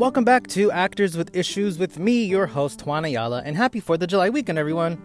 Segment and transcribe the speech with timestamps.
[0.00, 4.00] Welcome back to Actors with Issues with me, your host, Juan Ayala, and happy 4th
[4.00, 4.98] of July weekend, everyone.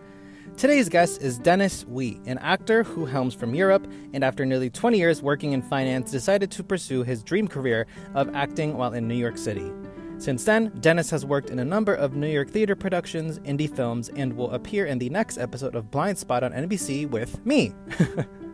[0.56, 4.98] Today's guest is Dennis Wee, an actor who helms from Europe and after nearly 20
[4.98, 9.16] years working in finance decided to pursue his dream career of acting while in New
[9.16, 9.70] York City.
[10.18, 14.08] Since then, Dennis has worked in a number of New York theater productions, indie films,
[14.16, 17.74] and will appear in the next episode of Blind Spot on NBC with me.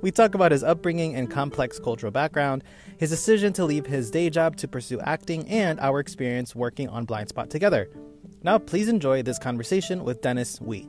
[0.00, 2.64] we talk about his upbringing and complex cultural background,
[2.98, 7.04] his decision to leave his day job to pursue acting, and our experience working on
[7.04, 7.88] Blind Spot together.
[8.42, 10.88] Now, please enjoy this conversation with Dennis Wee.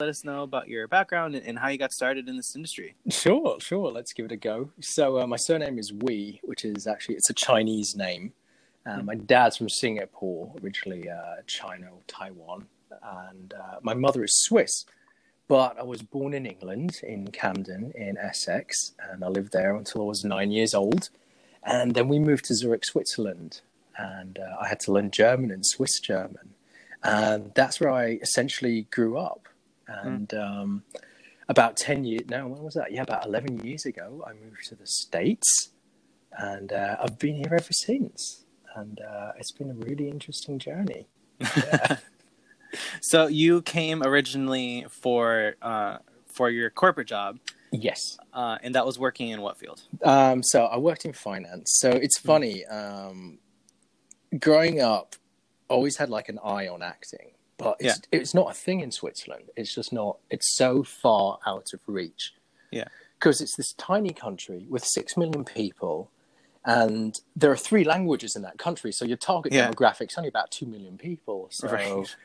[0.00, 2.96] Let us know about your background and how you got started in this industry.
[3.08, 3.90] Sure, sure.
[3.92, 4.70] Let's give it a go.
[4.80, 8.32] So, uh, my surname is Wee, which is actually it's a Chinese name.
[8.84, 9.06] Uh, mm-hmm.
[9.06, 12.66] My dad's from Singapore, originally uh, China or Taiwan,
[13.30, 14.84] and uh, my mother is Swiss.
[15.46, 20.02] But I was born in England, in Camden, in Essex, and I lived there until
[20.02, 21.10] I was nine years old.
[21.62, 23.60] And then we moved to Zurich, Switzerland,
[23.96, 26.54] and uh, I had to learn German and Swiss German.
[27.02, 29.48] And that's where I essentially grew up.
[29.88, 30.08] Hmm.
[30.08, 30.62] And mm.
[30.62, 30.82] um,
[31.48, 32.92] about 10 years, no, when was that?
[32.92, 35.70] Yeah, about 11 years ago, I moved to the States
[36.36, 38.44] and uh, I've been here ever since.
[38.74, 41.06] And uh, it's been a really interesting journey.
[41.56, 41.96] Yeah.
[43.00, 47.38] So you came originally for uh, for your corporate job.
[47.72, 48.18] Yes.
[48.32, 49.82] Uh, and that was working in what field?
[50.04, 51.72] Um, so I worked in finance.
[51.80, 52.26] So it's hmm.
[52.26, 52.66] funny.
[52.66, 53.38] Um,
[54.38, 55.16] growing up,
[55.68, 58.20] always had like an eye on acting but it's yeah.
[58.20, 59.50] it's not a thing in Switzerland.
[59.56, 60.18] It's just not.
[60.30, 62.34] It's so far out of reach.
[62.70, 66.10] Yeah, because it's this tiny country with six million people,
[66.64, 68.92] and there are three languages in that country.
[68.92, 69.70] So your target yeah.
[69.70, 71.48] demographic is only about two million people.
[71.50, 72.16] So right.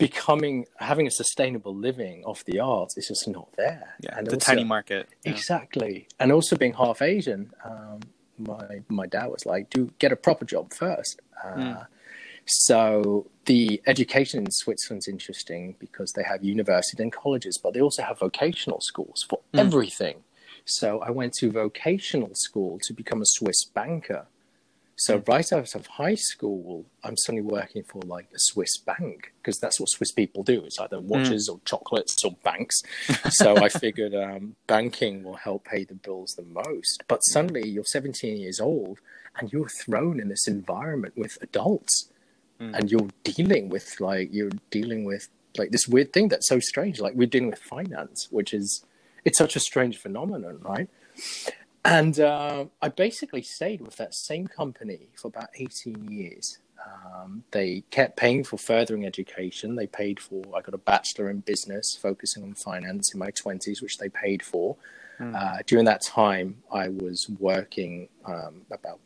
[0.00, 3.94] Becoming having a sustainable living off the arts is just not there.
[4.00, 5.08] Yeah, and the also, tiny market.
[5.24, 5.32] Yeah.
[5.32, 7.52] Exactly, and also being half Asian.
[7.64, 8.00] Um,
[8.38, 11.20] my my dad was like, "Do get a proper job first.
[11.44, 11.86] Uh, mm
[12.46, 18.02] so the education in Switzerland's interesting because they have universities and colleges, but they also
[18.02, 19.60] have vocational schools for mm.
[19.60, 20.24] everything.
[20.64, 24.26] So I went to vocational school to become a Swiss banker.
[25.00, 25.28] So mm.
[25.28, 29.80] right out of high school, I'm suddenly working for like a Swiss bank because that's
[29.80, 30.62] what Swiss people do.
[30.64, 31.54] It's either watches mm.
[31.54, 32.82] or chocolates or banks.
[33.30, 37.02] so I figured um, banking will help pay the bills the most.
[37.08, 38.98] But suddenly you're 17 years old
[39.38, 42.10] and you're thrown in this environment with adults
[42.60, 42.76] mm.
[42.76, 47.00] and you're dealing with like you're dealing with like this weird thing that's so strange
[47.00, 48.84] like we're dealing with finance which is
[49.24, 50.88] it's such a strange phenomenon right
[51.84, 57.82] and uh, i basically stayed with that same company for about 18 years um, they
[57.90, 62.42] kept paying for furthering education they paid for i got a bachelor in business focusing
[62.42, 64.76] on finance in my 20s which they paid for
[65.18, 65.34] mm.
[65.34, 68.98] uh, during that time i was working um, about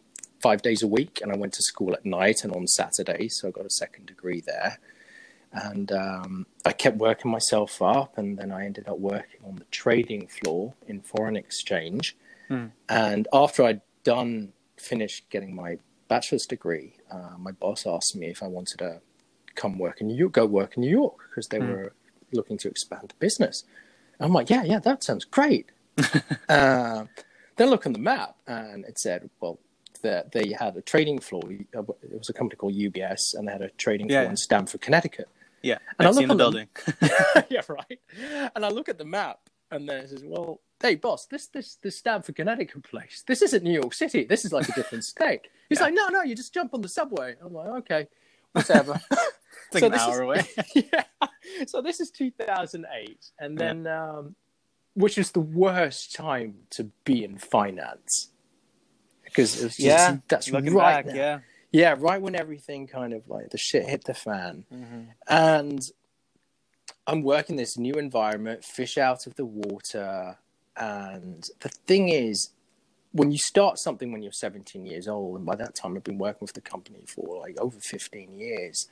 [0.45, 3.49] five days a week, and I went to school at night and on Saturdays, so
[3.49, 4.79] I got a second degree there.
[5.55, 9.65] And um, I kept working myself up, and then I ended up working on the
[9.71, 12.15] trading floor in foreign exchange.
[12.51, 12.73] Mm.
[12.89, 15.79] And after I'd done, finished getting my
[16.09, 19.01] bachelor's degree, uh, my boss asked me if I wanted to
[19.55, 21.69] come work in New York, go work in New York, because they mm.
[21.69, 21.95] were
[22.33, 23.65] looking to expand the business.
[24.19, 25.71] And I'm like, yeah, yeah, that sounds great.
[26.49, 27.05] uh,
[27.57, 29.59] then look on the map, and it said, well,
[30.05, 31.43] that they had a trading floor.
[31.77, 34.21] Uh, it was a company called UBS, and they had a trading yeah.
[34.21, 35.29] floor in Stamford, Connecticut.
[35.63, 36.69] Yeah, and I've I look the building.
[37.51, 38.01] Yeah, right.
[38.55, 39.41] And I look at the map,
[39.71, 43.25] and then it says, "Well, hey, boss, this this this Stamford, Connecticut place.
[43.27, 44.25] This isn't New York City.
[44.25, 45.85] This is like a different state." He's yeah.
[45.85, 48.09] like, "No, no, you just jump on the subway." I'm like, "Okay,
[48.53, 50.87] whatever." it's like so an hour is, away.
[50.93, 51.05] yeah.
[51.67, 54.11] So this is 2008, and then, yeah.
[54.11, 54.35] um,
[54.95, 58.31] which is the worst time to be in finance
[59.35, 60.65] because just, yeah, that's right.
[60.65, 61.41] Back, yeah,
[61.73, 65.03] yeah, right when everything kind of like the shit hit the fan, mm-hmm.
[65.29, 65.81] and
[67.07, 70.39] I'm working this new environment, fish out of the water,
[70.77, 72.51] and the thing is,
[73.13, 76.19] when you start something when you're 17 years old, and by that time I've been
[76.19, 78.89] working with the company for like over 15 years,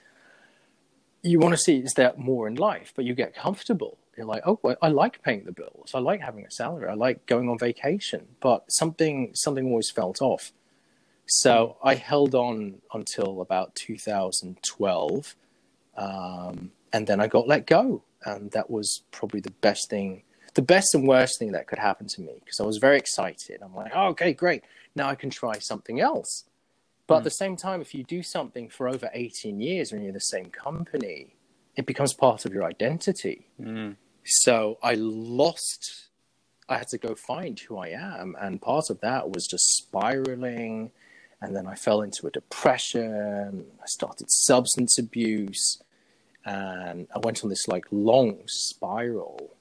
[1.23, 4.43] you want to see is there more in life, but you get comfortable you're like,
[4.47, 5.93] oh, well, I like paying the bills.
[5.95, 6.89] I like having a salary.
[6.89, 8.27] I like going on vacation.
[8.41, 10.53] But something something always felt off.
[11.27, 15.37] So I held on until about 2012,
[15.97, 20.25] um, and then I got let go, and that was probably the best thing,
[20.55, 23.61] the best and worst thing that could happen to me because I was very excited.
[23.63, 24.63] I'm like, oh, okay, great.
[24.95, 26.45] Now I can try something else.
[27.07, 27.19] But mm.
[27.19, 30.21] at the same time, if you do something for over 18 years when you're the
[30.21, 31.35] same company,
[31.77, 33.47] it becomes part of your identity.
[33.61, 33.97] Mm.
[34.25, 36.11] So I lost
[36.69, 40.93] I had to go find who I am, and part of that was just spiraling,
[41.41, 43.67] and then I fell into a depression.
[43.81, 45.83] I started substance abuse,
[46.45, 49.55] and I went on this like long spiral.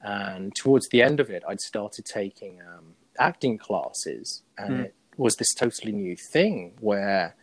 [0.00, 4.84] And towards the end of it, I'd started taking um, acting classes, and mm.
[4.84, 7.34] it was this totally new thing where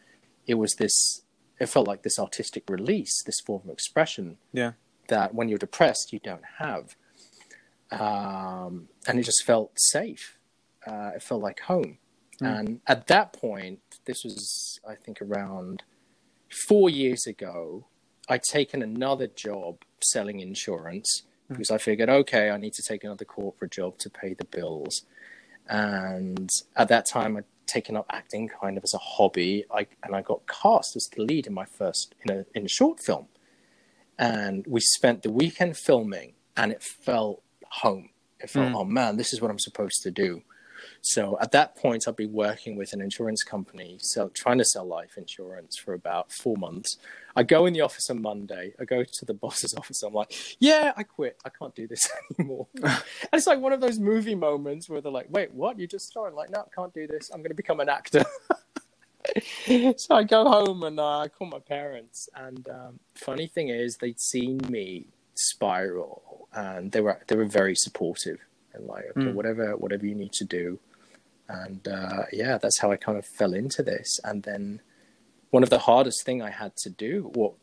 [0.47, 1.21] it was this.
[1.59, 4.37] It felt like this artistic release, this form of expression.
[4.51, 4.73] Yeah.
[5.07, 6.95] That when you're depressed, you don't have
[7.91, 10.37] um, and it just felt safe.
[10.85, 11.97] Uh, it felt like home.
[12.41, 12.59] Mm.
[12.59, 15.83] And at that point, this was, I think, around
[16.67, 17.87] four years ago,
[18.27, 21.23] I'd taken another job selling insurance.
[21.49, 25.03] Because I figured, okay, I need to take another corporate job to pay the bills.
[25.67, 29.65] And at that time, I'd taken up acting kind of as a hobby.
[29.73, 32.69] I, and I got cast as the lead in my first in a in a
[32.69, 33.27] short film.
[34.17, 38.09] And we spent the weekend filming, and it felt home.
[38.39, 38.75] It felt, mm.
[38.75, 40.43] oh man, this is what I'm supposed to do.
[41.05, 44.85] So at that point, I'd be working with an insurance company, so trying to sell
[44.85, 46.97] life insurance for about four months.
[47.35, 48.73] I go in the office on Monday.
[48.79, 50.01] I go to the boss's office.
[50.01, 51.37] I'm like, yeah, I quit.
[51.45, 52.09] I can't do this
[52.39, 52.65] anymore.
[52.83, 53.03] and
[53.33, 55.77] it's like one of those movie moments where they're like, wait, what?
[55.77, 56.35] You just started?
[56.35, 57.29] Like, no, I can't do this.
[57.29, 58.25] I'm going to become an actor.
[59.97, 62.29] so I go home and uh, I call my parents.
[62.33, 65.05] And um, funny thing is, they'd seen me
[65.35, 68.39] spiral, and they were they were very supportive
[68.73, 69.33] and like, okay, mm.
[69.33, 70.79] whatever whatever you need to do,
[71.47, 74.19] and uh, yeah, that's how I kind of fell into this.
[74.23, 74.81] And then
[75.51, 77.53] one of the hardest thing I had to do what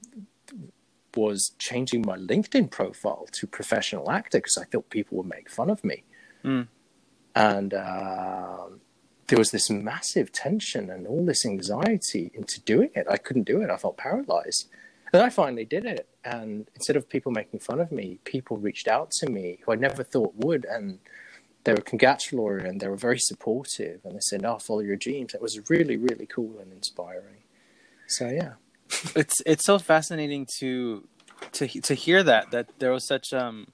[1.14, 5.70] was changing my LinkedIn profile to professional actor because I thought people would make fun
[5.70, 6.04] of me,
[6.44, 6.68] mm.
[7.34, 7.74] and.
[7.74, 8.66] Uh,
[9.32, 13.06] there was this massive tension and all this anxiety into doing it.
[13.08, 13.70] I couldn't do it.
[13.70, 14.68] I felt paralyzed.
[15.10, 16.06] And I finally did it.
[16.22, 19.76] And instead of people making fun of me, people reached out to me who I
[19.76, 20.66] never thought would.
[20.66, 20.98] And
[21.64, 24.00] they were congratulatory and they were very supportive.
[24.04, 27.44] And they said, "Oh, follow your dreams." It was really, really cool and inspiring.
[28.08, 28.54] So yeah,
[29.16, 31.06] it's it's so fascinating to
[31.52, 33.68] to to hear that that there was such um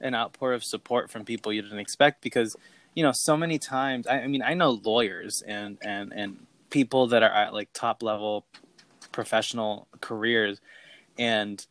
[0.00, 2.56] an outpour of support from people you didn't expect because
[2.94, 7.08] you know so many times I, I mean I know lawyers and and and people
[7.08, 8.46] that are at like top level
[9.10, 10.60] professional careers
[11.18, 11.66] and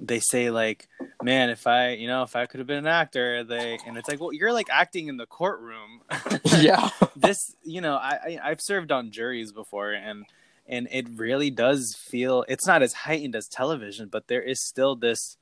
[0.00, 0.88] they say like
[1.22, 4.08] man if i you know if i could have been an actor they and it's
[4.08, 6.00] like well you're like acting in the courtroom.
[6.58, 6.90] Yeah.
[7.16, 10.24] This you know I, I i've served on juries before and
[10.66, 14.96] and it really does feel it's not as heightened as television but there is still
[14.96, 15.36] this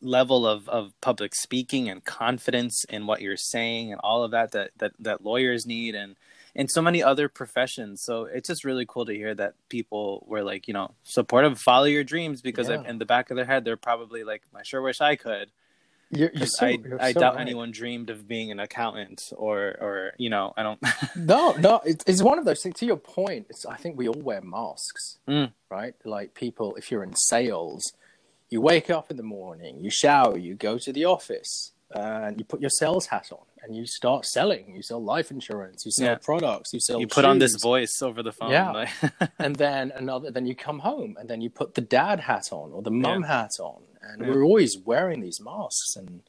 [0.00, 4.52] level of of public speaking and confidence in what you're saying and all of that
[4.52, 6.16] that that, that lawyers need and
[6.56, 8.02] and so many other professions.
[8.02, 11.84] So it's just really cool to hear that people were like, you know, supportive, follow
[11.84, 12.82] your dreams because yeah.
[12.82, 15.50] in the back of their head, they're probably like, I sure wish I could.
[16.10, 17.42] You're, you're so, I, I so doubt right.
[17.42, 20.80] anyone dreamed of being an accountant or, or you know, I don't.
[21.16, 22.76] no, no, it's, it's one of those things.
[22.76, 25.52] To your point, it's, I think we all wear masks, mm.
[25.70, 25.94] right?
[26.04, 27.92] Like people, if you're in sales,
[28.48, 32.44] you wake up in the morning, you shower, you go to the office, and you
[32.44, 34.74] put your sales hat on and you start selling.
[34.74, 36.14] You sell life insurance, you sell yeah.
[36.16, 37.00] products, you sell.
[37.00, 38.88] You put on this voice over the phone, yeah.
[39.38, 40.30] and then another.
[40.30, 43.22] Then you come home, and then you put the dad hat on or the mum
[43.22, 43.42] yeah.
[43.42, 44.28] hat on, and yeah.
[44.28, 45.96] we're always wearing these masks.
[45.96, 46.22] And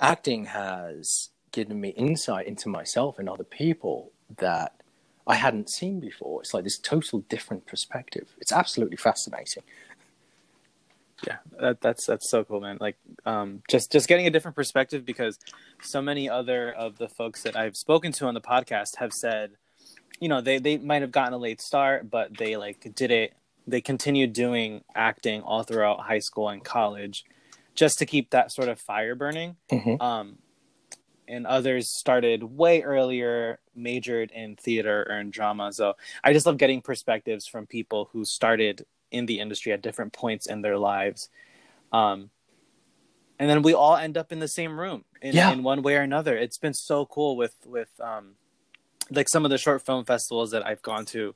[0.00, 4.80] acting has given me insight into myself and other people that
[5.26, 6.40] I hadn't seen before.
[6.40, 8.28] It's like this total different perspective.
[8.38, 9.64] It's absolutely fascinating
[11.26, 11.36] yeah.
[11.58, 12.78] That, that's that's so cool man.
[12.80, 12.96] Like
[13.26, 15.38] um just just getting a different perspective because
[15.82, 19.52] so many other of the folks that i've spoken to on the podcast have said
[20.20, 23.34] you know they they might have gotten a late start but they like did it
[23.66, 27.24] they continued doing acting all throughout high school and college
[27.74, 29.56] just to keep that sort of fire burning.
[29.70, 30.00] Mm-hmm.
[30.02, 30.38] um
[31.28, 35.72] and others started way earlier majored in theater or in drama.
[35.72, 40.12] So i just love getting perspectives from people who started in the industry at different
[40.12, 41.28] points in their lives.
[41.92, 42.30] Um,
[43.38, 45.50] and then we all end up in the same room in, yeah.
[45.50, 46.36] in one way or another.
[46.36, 48.34] It's been so cool with with um,
[49.10, 51.34] like some of the short film festivals that I've gone to.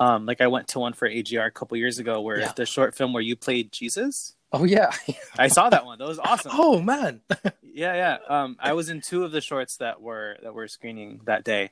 [0.00, 2.52] Um, like I went to one for AGR a couple years ago, where yeah.
[2.56, 4.34] the short film where you played Jesus.
[4.52, 4.90] Oh yeah,
[5.38, 5.98] I saw that one.
[5.98, 6.52] That was awesome.
[6.54, 7.20] Oh man,
[7.62, 8.18] yeah, yeah.
[8.28, 11.70] Um, I was in two of the shorts that were that were screening that day.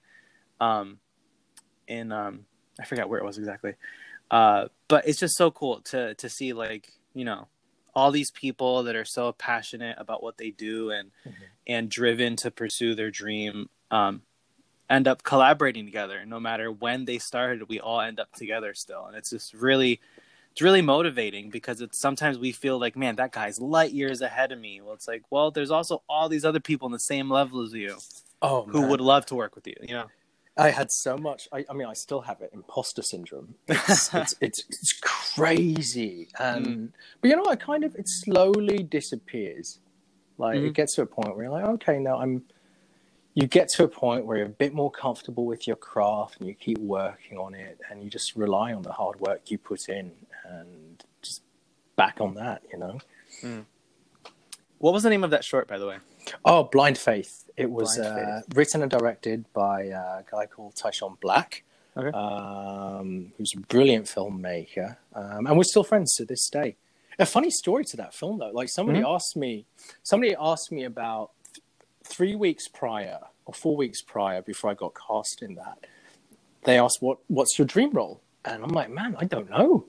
[0.61, 0.99] Um,
[1.88, 2.44] in um,
[2.78, 3.75] I forgot where it was exactly.
[4.30, 7.49] Uh, but it's just so cool to to see like you know
[7.94, 11.44] all these people that are so passionate about what they do and mm-hmm.
[11.66, 14.20] and driven to pursue their dream um,
[14.90, 19.06] end up collaborating together no matter when they started we all end up together still
[19.06, 19.99] and it's just really
[20.50, 24.52] it's really motivating because it's sometimes we feel like, man, that guy's light years ahead
[24.52, 24.82] of me.
[24.82, 27.72] Well, it's like, well, there's also all these other people in the same level as
[27.72, 27.96] you
[28.42, 28.90] Oh, who man.
[28.90, 29.76] would love to work with you.
[29.80, 30.11] You know?
[30.56, 31.49] I had so much.
[31.52, 32.50] I, I mean, I still have it.
[32.52, 33.54] Imposter syndrome.
[33.68, 39.78] It's it's, it's, it's crazy, and but you know, I kind of it slowly disappears.
[40.38, 40.64] Like Mhm.
[40.64, 40.73] it hmm.
[40.73, 42.44] gets to a point where you're like, okay, now I'm.
[43.35, 46.47] You get to a point where you're a bit more comfortable with your craft, and
[46.47, 49.88] you keep working on it, and you just rely on the hard work you put
[49.88, 50.12] in,
[50.44, 51.42] and just
[51.97, 52.62] back on that.
[52.71, 52.99] You know.
[53.40, 53.61] Hmm.
[54.78, 55.99] What was the name of that short, by the way?
[56.44, 57.41] Oh, Blind Faith.
[57.56, 61.64] It was uh, written and directed by a guy called Tyshawn Black,
[61.97, 62.11] Okay.
[62.16, 66.76] um, who's a brilliant filmmaker, um, and we're still friends to this day.
[67.18, 68.50] A funny story to that film, though.
[68.52, 69.14] Like somebody Mm-hmm.
[69.14, 69.66] asked me,
[70.02, 71.62] somebody asked me about th-
[72.04, 75.87] three weeks prior or four weeks prior before I got cast in that.
[76.64, 79.85] They asked, "What What's your dream role?" And I'm like, "Man, I don't know."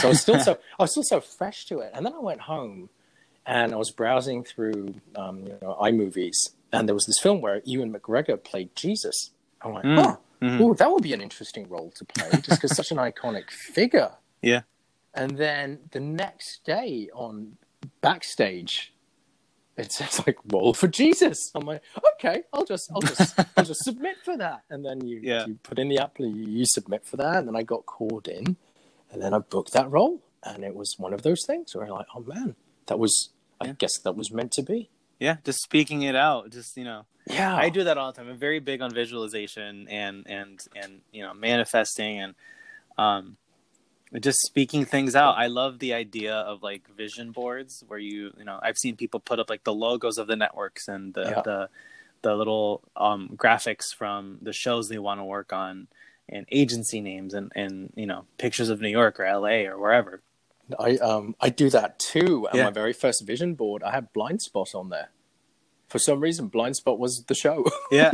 [0.00, 1.92] So I was still so I was still so fresh to it.
[1.94, 2.88] And then I went home
[3.46, 6.36] and I was browsing through um, you know iMovies,
[6.72, 9.30] and there was this film where Ewan McGregor played Jesus.
[9.62, 9.98] I'm like, Mm.
[9.98, 10.60] oh, Mhm.
[10.60, 14.12] ooh, that would be an interesting role to play, just because such an iconic figure.
[14.42, 14.62] Yeah.
[15.14, 17.56] And then the next day on
[18.00, 18.92] backstage,
[19.76, 21.50] it says like role for Jesus.
[21.54, 21.82] I'm like,
[22.14, 24.62] okay, I'll just, I'll just, I'll just submit for that.
[24.70, 25.46] And then you, Yeah.
[25.46, 28.28] you put in the app, you, you submit for that, and then I got called
[28.28, 28.56] in,
[29.10, 31.92] and then I booked that role, and it was one of those things where I'm
[31.92, 32.54] like, oh man,
[32.86, 33.30] that was,
[33.64, 34.90] I guess that was meant to be.
[35.20, 36.50] Yeah, just speaking it out.
[36.50, 38.28] Just you know, Yeah, I do that all the time.
[38.28, 42.34] I'm very big on visualization and and and you know manifesting and
[42.98, 43.36] um
[44.20, 45.36] just speaking things out.
[45.36, 49.20] I love the idea of like vision boards where you you know I've seen people
[49.20, 51.42] put up like the logos of the networks and the Yeah.
[51.42, 51.68] the
[52.22, 55.88] the little um graphics from the shows they want to work on
[56.28, 60.22] and agency names and and you know pictures of New York or LA or wherever.
[60.78, 62.48] I um I do that too.
[62.52, 62.64] On Yeah.
[62.64, 65.10] my very first vision board, I had Blind Spot on there.
[65.88, 67.64] For some reason, Blind Spot was the show.
[67.90, 68.10] Yeah.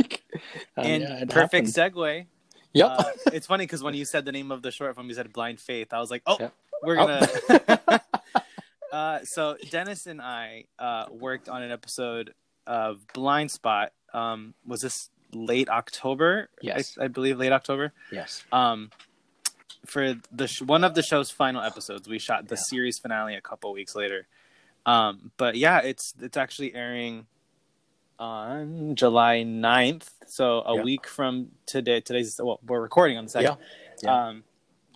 [0.77, 1.95] and, and yeah, perfect happened.
[1.95, 2.25] segue.
[2.73, 2.89] Yep.
[2.89, 3.03] Uh,
[3.33, 5.59] it's funny because when you said the name of the short film, you said Blind
[5.59, 5.93] Faith.
[5.93, 6.49] I was like, oh, Yeah.
[6.83, 7.07] we're Oh.
[7.07, 8.01] gonna.
[8.91, 12.33] uh, so Dennis and I uh, worked on an episode
[12.67, 13.91] of Blind Spot.
[14.13, 16.49] Um, was this late October?
[16.61, 16.97] Yes.
[16.99, 17.93] I, I believe late October.
[18.11, 18.43] yes.
[18.51, 18.91] Um,
[19.85, 22.61] for the sh- one of the show's final episodes, we shot the Yeah.
[22.61, 24.27] series finale a couple weeks later.
[24.85, 27.27] Um, but yeah, it's it's actually airing
[28.19, 30.09] on July 9th.
[30.27, 30.83] So a Yeah.
[30.83, 32.01] week from today.
[32.01, 33.57] Today's well, we're recording on the second.
[33.57, 34.03] Yeah.
[34.03, 34.27] Yeah.
[34.27, 34.43] Um,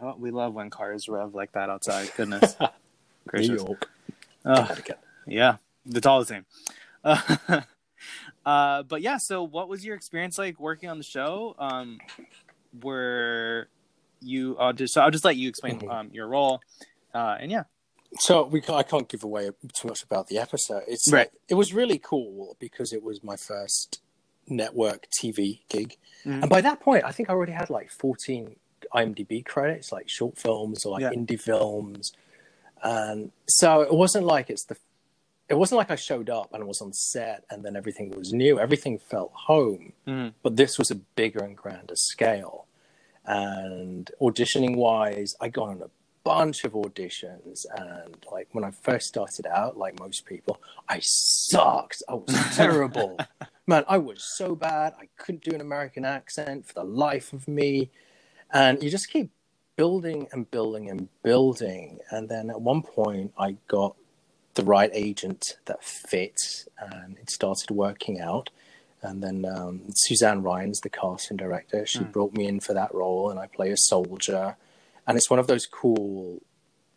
[0.01, 2.11] oh, we love when cars rev like that outside.
[2.15, 2.67] Goodness New
[3.27, 3.61] gracious.
[3.63, 3.89] York,
[4.45, 4.81] Ugh.
[5.27, 6.45] Yeah, it's all the same.
[7.03, 7.21] Uh,
[8.45, 11.55] uh, but yeah, so what was your experience like working on the show?
[11.57, 11.99] Um,
[12.83, 13.69] were
[14.21, 14.55] you?
[14.57, 15.89] Uh, just, so I'll just let you explain Mhm.
[15.91, 16.61] um, your role.
[17.13, 17.63] Uh, and yeah,
[18.19, 20.83] So we I can't give away too much about the episode.
[20.87, 21.19] It's Right.
[21.31, 24.01] like, it was really cool because it was my first
[24.47, 26.41] network TV gig, Mhm.
[26.43, 28.55] and by that point, I think I already had like fourteen
[28.93, 31.09] IMDb credits, like short films or like Yeah.
[31.11, 32.13] indie films,
[32.83, 34.77] and so it wasn't like it's the.
[35.47, 38.59] It wasn't like I showed up and was on set and then everything was new.
[38.59, 39.93] Everything felt home.
[40.07, 40.33] Mhm.
[40.41, 42.64] but this was a bigger and grander scale.
[43.25, 45.89] And auditioning wise, I got on a
[46.23, 47.65] bunch of auditions.
[47.77, 52.03] And like when I first started out, like most people, I sucked.
[52.09, 53.17] I was terrible.
[53.67, 54.93] Man, I was so bad.
[54.99, 57.89] I couldn't do an American accent for the life of me.
[58.51, 59.31] And you just keep
[59.75, 61.99] building and building and building.
[62.09, 63.95] And then at one point, I got
[64.55, 68.49] the right agent that fit and it started working out.
[69.05, 71.85] And then um, Suzanne Ryan's the casting director.
[71.85, 72.11] She Mm.
[72.11, 74.55] brought me in for that role, and I play a soldier.
[75.07, 76.41] And it's one of those cool,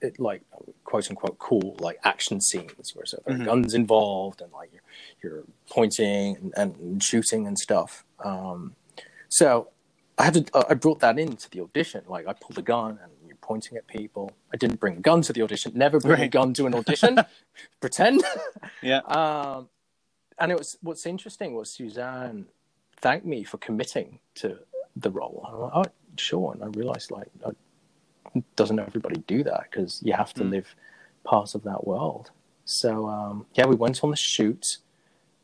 [0.01, 0.43] it, like
[0.85, 3.45] quote unquote cool, like action scenes where so there are Mhm.
[3.45, 4.83] guns involved and like you're,
[5.23, 8.05] you're pointing and, and shooting and stuff.
[8.25, 8.75] Um,
[9.29, 9.69] so
[10.17, 12.03] I had to, uh, I brought that into the audition.
[12.09, 14.33] Like I pulled a gun and you're pointing at people.
[14.53, 15.73] I didn't bring a gun to the audition.
[15.75, 17.19] Never bring a gun to an audition.
[17.81, 18.23] Pretend.
[18.83, 19.69] yeah, Um,
[20.41, 22.47] and it was what's interesting was Suzanne
[23.01, 24.59] thanked me for committing to
[24.97, 25.45] the role.
[25.49, 26.53] I'm like, oh, sure.
[26.53, 27.29] And I realized like,
[28.57, 29.65] doesn't everybody do that?
[29.71, 30.51] Because you have to Mm.
[30.51, 30.75] live
[31.25, 32.31] part of that world.
[32.65, 34.79] So um, yeah, we went on the shoot,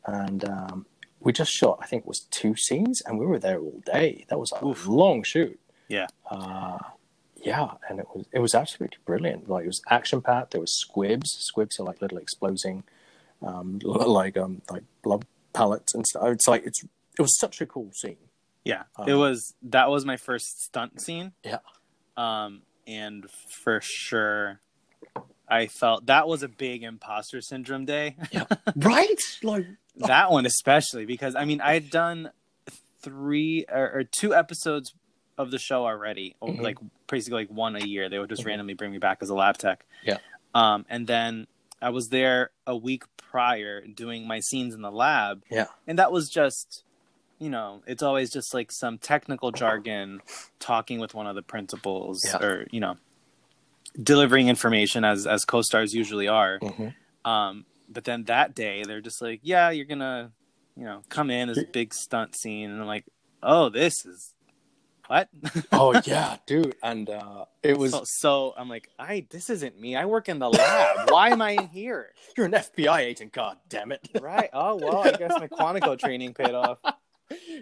[0.05, 0.85] and um,
[1.19, 1.79] we just shot.
[1.81, 4.25] I think it was two scenes, and we were there all day.
[4.29, 4.87] That was a Oof.
[4.87, 5.59] long shoot.
[5.87, 6.07] Yeah.
[6.29, 6.77] Uh,
[7.43, 9.49] yeah, and it was it was absolutely brilliant.
[9.49, 10.51] Like it was action packed.
[10.51, 11.31] There was squibs.
[11.31, 12.83] Squibs are like little exploding,
[13.45, 16.23] um, like um like blood pellets and stuff.
[16.27, 18.17] It's like it's it was such a cool scene.
[18.65, 18.83] yeah.
[18.97, 21.31] Um, it was that was my first stunt scene.
[21.43, 21.59] Yeah.
[22.17, 23.25] Um, and
[23.63, 24.59] for sure,
[25.47, 28.15] I felt that was a big imposter syndrome day.
[28.31, 29.19] Yeah, right?
[29.43, 29.65] Like
[29.97, 32.31] that one especially because I mean I had done
[33.01, 34.93] three or, or two episodes
[35.37, 36.61] of the show already, Mhm.
[36.61, 38.09] like basically like one a year.
[38.09, 38.47] They would just Mhm.
[38.47, 39.85] randomly bring me back as a lab tech.
[40.03, 40.17] Yeah.
[40.53, 41.47] Um, and then
[41.81, 45.43] I was there a week prior doing my scenes in the lab.
[45.51, 45.67] Yeah.
[45.87, 46.83] And that was just,
[47.39, 50.21] you know, it's always just like some technical jargon,
[50.59, 52.37] talking with one of the principals, Yeah.
[52.45, 52.95] or you know,
[54.01, 56.59] delivering information as as co-stars usually are.
[56.59, 56.93] Mhm.
[57.23, 60.31] Um, but then that day they're just like, yeah, you're gonna,
[60.75, 63.05] you know, come in this big stunt scene, and I'm like,
[63.43, 64.33] oh, this is
[65.07, 65.29] what?
[65.71, 66.75] oh yeah, dude.
[66.83, 69.95] And uh, it was so, so I'm like, I this isn't me.
[69.95, 71.09] I work in the lab.
[71.09, 72.11] Why am I in here?
[72.37, 73.33] you're an FBI agent.
[73.33, 74.07] God damn it.
[74.21, 74.49] Right.
[74.53, 76.79] Oh well, I guess my Quantico training paid off.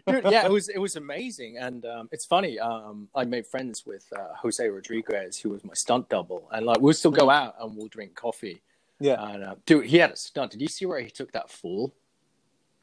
[0.08, 2.58] Dude, yeah, it was it was amazing, and um, it's funny.
[2.58, 6.80] Um, I made friends with uh, Jose Rodriguez, who was my stunt double, and like
[6.80, 8.62] we'll still go out and we'll drink coffee.
[9.00, 9.22] Yeah.
[9.28, 10.52] And uh, dude, he had a stunt.
[10.52, 11.94] Did you see where he took that fall?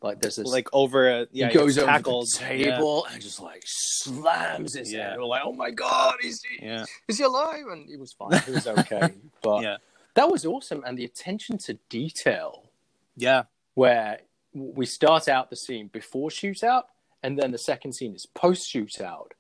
[0.02, 2.26] Like there's this Like over a yeah, he goes over tackled.
[2.32, 5.10] the table and just like slams his Yeah.
[5.10, 5.18] head.
[5.18, 6.84] We're like, oh my god, is he Yeah.
[7.08, 7.64] is he alive?
[7.70, 8.40] And he was fine.
[8.42, 9.12] He was okay.
[9.42, 9.76] but Yeah.
[10.14, 12.70] that was awesome, and the attention to detail
[13.16, 13.44] Yeah.
[13.74, 14.20] where
[14.54, 16.84] we start out the scene before shootout,
[17.22, 19.32] and then the second scene is post shootout,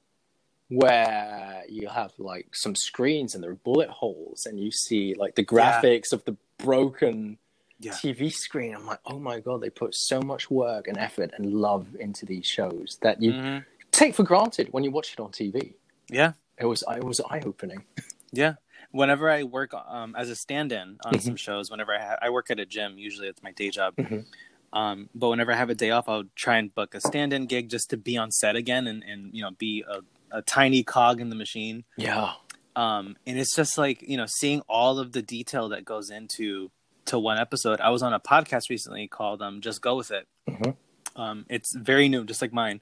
[0.68, 5.34] where you have like some screens and there are bullet holes, and you see like
[5.36, 5.80] the Yeah.
[5.80, 7.38] graphics of the broken
[7.80, 7.92] Yeah.
[7.92, 8.74] TV screen.
[8.74, 12.26] I'm like, oh my god, they put so much work and effort and love into
[12.26, 13.64] these shows that you Mhm.
[13.90, 15.74] take for granted when you watch it on TV.
[16.10, 16.34] Yeah.
[16.58, 17.84] It was it was eye opening.
[18.32, 18.54] Yeah.
[18.92, 21.22] Whenever I work um, as a stand-in on Mhm.
[21.22, 23.96] some shows, whenever I, ha- I work at a gym, usually it's my day job.
[23.96, 24.26] Mhm.
[24.72, 27.68] Um, but whenever I have a day off, I'll try and book a stand-in gig
[27.70, 30.00] just to be on set again and, and you know be a,
[30.38, 31.84] a tiny cog in the machine.
[31.96, 32.34] Yeah.
[32.76, 36.70] Um, and it's just like you know seeing all of the detail that goes into
[37.10, 37.80] to one episode.
[37.80, 40.76] I was on a podcast recently called um, "Just Go with It." Mhm.
[41.16, 42.80] Um, it's very new, just like mine,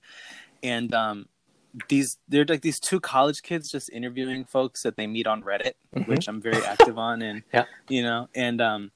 [0.63, 1.27] and um,
[1.89, 5.73] these they're like these two college kids just interviewing folks that they meet on Reddit,
[5.95, 6.07] Mhm.
[6.09, 7.65] which I'm very active on, and Yeah.
[7.89, 8.91] you know, and um,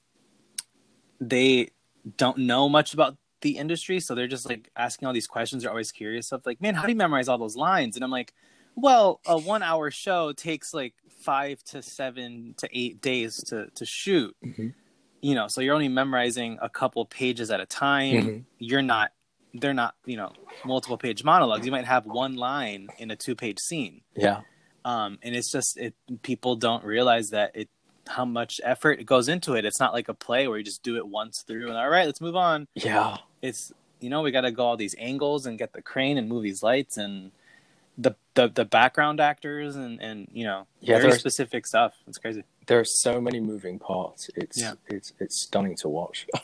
[1.19, 1.69] they
[2.17, 5.63] don't know much about the industry, so they're just like asking all these questions.
[5.63, 7.95] They're always curious of like, man, how do you memorize all those lines?
[7.95, 8.33] And I'm like,
[8.75, 13.85] well, a one hour show takes like five to seven to eight days to to
[13.85, 14.35] shoot.
[14.45, 14.73] Mhm.
[15.23, 18.13] You know, so you're only memorizing a couple pages at a time.
[18.13, 18.43] Mhm.
[18.59, 19.11] You're not
[19.55, 20.31] they're not, you know,
[20.65, 21.63] multiple page monologues.
[21.63, 24.01] You might have one line in a two page scene.
[24.15, 24.41] Yeah.
[24.83, 27.69] Um, and it's just it people don't realize that it
[28.07, 29.63] how much effort it goes into it.
[29.63, 32.05] It's not like a play where you just do it once through and all right,
[32.05, 32.67] let's move on.
[32.75, 33.17] Yeah.
[33.41, 36.43] It's you know, we gotta go all these angles and get the crane and move
[36.43, 37.31] these lights and
[37.97, 41.93] the the, the background actors and, and you know Yeah, very specific stuff.
[42.07, 42.43] It's crazy.
[42.67, 44.29] There are so many moving parts.
[44.35, 44.73] It's Yeah.
[44.87, 46.27] it's it's stunning to watch.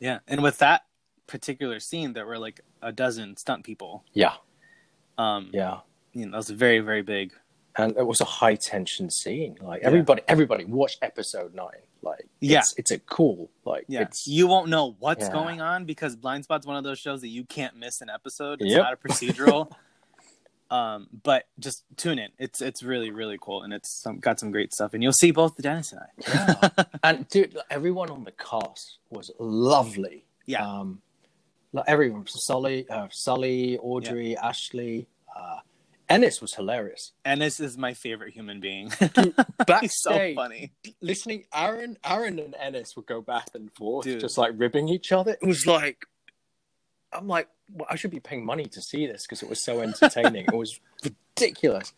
[0.00, 0.18] Yeah.
[0.26, 0.82] And with that
[1.28, 4.02] particular scene there were like a dozen stunt people.
[4.12, 4.34] yeah.
[5.16, 5.80] Um Yeah.
[6.12, 7.32] you know, that was very, very big.
[7.76, 9.56] and it was a high tension scene.
[9.62, 9.86] Like Yeah.
[9.86, 11.82] everybody, everybody watch episode nine.
[12.02, 12.58] Like Yeah.
[12.58, 13.48] it's, it's a cool.
[13.64, 15.32] Like Yeah, it's you won't know what's Yeah.
[15.32, 18.60] going on because Blind Spot's one of those shows that you can't miss an episode.
[18.60, 18.82] It's Yep.
[18.82, 19.70] not a procedural.
[20.72, 22.30] um, but just tune in.
[22.38, 24.94] It's it's really really cool and it's some, got some great stuff.
[24.94, 26.06] And you'll see both the Dennis and I.
[26.76, 26.84] yeah.
[27.04, 30.24] and dude, everyone on the cast was lovely.
[30.46, 30.66] Yeah.
[30.66, 31.02] Um,
[31.74, 35.58] like everyone, Sully, uh, Sully, Audrey, Ashley, uh,
[36.08, 37.12] Ennis was hilarious.
[37.24, 38.92] Ennis is my favorite human being.
[39.80, 40.72] He's so funny.
[41.00, 44.20] listening, Aaron, Aaron and Ennis would go back and forth, Dude.
[44.20, 45.38] just like ribbing each other.
[45.40, 46.04] It was like,
[47.12, 49.80] I'm like, well, I should be paying money to see this because it was so
[49.80, 50.46] entertaining.
[50.46, 50.78] it was
[51.36, 51.92] ridiculous.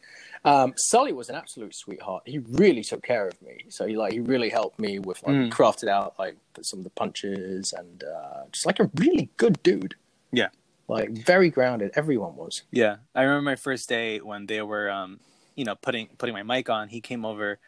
[0.44, 2.22] Um, Sully was an absolute sweetheart.
[2.26, 3.64] He really took care of me.
[3.70, 5.50] So he like he really helped me with like Mm.
[5.50, 9.94] crafted out like some of the punches and uh, just like a really good dude.
[10.32, 10.48] Yeah.
[10.88, 11.92] like very grounded.
[11.94, 12.62] Everyone was.
[12.70, 15.20] Yeah, I remember my first day when they were, um,
[15.54, 16.88] you know, putting putting my mic on.
[16.88, 17.58] He came over,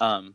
[0.00, 0.34] um,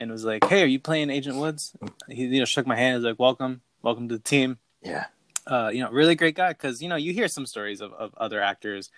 [0.00, 1.74] and was like, "Hey, are you playing Agent Woods?"
[2.08, 2.92] He, you know, shook my hand.
[2.92, 5.06] He was like, "Welcome, welcome to the team." Yeah,
[5.46, 8.14] uh, you know, really great guy because you know you hear some stories of, of
[8.16, 8.90] other actors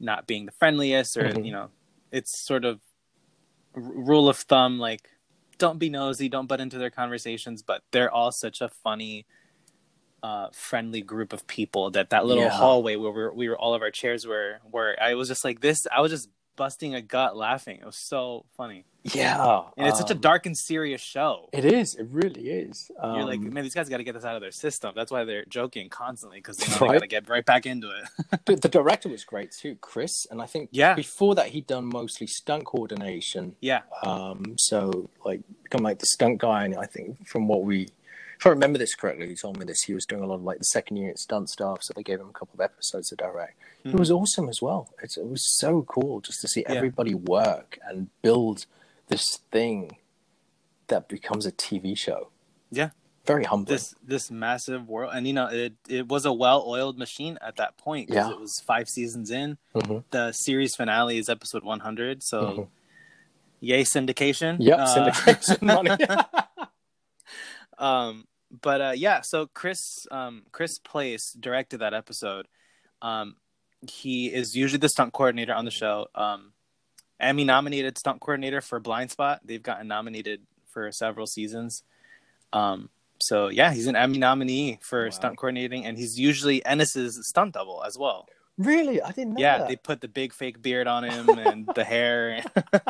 [0.00, 1.44] not being the friendliest, or Mhm.
[1.44, 1.70] you know,
[2.12, 2.80] it's sort of
[3.74, 5.08] r- rule of thumb like
[5.58, 9.26] don't be nosy, don't butt into their conversations, but they're all such a funny,
[10.22, 12.50] uh, friendly group of people that that little Yeah.
[12.50, 15.44] hallway where we were, we were all of our chairs were where I was just
[15.44, 17.78] like this, I was just busting a gut laughing.
[17.80, 18.84] It was so funny.
[19.02, 21.48] Yeah, And it's such a um, dark and serious show.
[21.54, 21.94] It is.
[21.94, 22.90] It really is.
[23.02, 24.92] You're like, Um, man, these guys got to get this out of their system.
[24.94, 26.88] That's why they're joking constantly because they, Right.
[26.88, 28.44] they got to get right back into it.
[28.44, 30.26] the, the director was great too, Chris.
[30.30, 30.92] And I think Yeah.
[30.94, 33.56] before that he'd done mostly stunt coordination.
[33.62, 36.66] yeah, Um, so like become like the stunt guy.
[36.66, 37.88] And I think from what we,
[38.40, 39.82] if I remember this correctly, he told me this.
[39.82, 41.82] He was doing a lot of like the second unit stunt stuff.
[41.82, 43.58] So they gave him a couple of episodes to direct.
[43.84, 44.88] It was awesome as well.
[45.02, 46.74] It's, it was so cool just to see Yeah.
[46.76, 48.64] everybody work and build
[49.08, 49.98] this thing
[50.88, 52.30] that becomes a TV show.
[52.70, 52.90] yeah.
[53.26, 53.68] Very humble.
[53.70, 57.76] This this massive world, and you know, it it was a well-oiled machine at that
[57.76, 58.08] point.
[58.08, 58.30] Yeah.
[58.30, 59.58] it was five seasons in.
[59.74, 60.04] Mhm.
[60.10, 62.22] The series finale is episode 100.
[62.24, 62.68] So, Mhm.
[63.60, 64.56] yay syndication.
[64.58, 65.90] Yep, Uh, syndication money.
[67.80, 68.26] um
[68.62, 72.46] but uh yeah so chris um chris place directed that episode.
[73.02, 73.36] Um
[73.88, 76.06] he is usually the stunt coordinator on the show.
[76.14, 76.52] Um
[77.18, 79.40] emmy nominated stunt coordinator for blind spot.
[79.44, 81.82] They've gotten nominated for several seasons.
[82.52, 82.90] Um
[83.20, 85.10] so yeah he's an emmy nominee for Wow.
[85.10, 88.26] stunt coordinating and he's usually ennis's stunt double as well.
[88.58, 89.68] Really, I didn't know yeah that.
[89.68, 92.42] they put the big fake beard on him and the hair.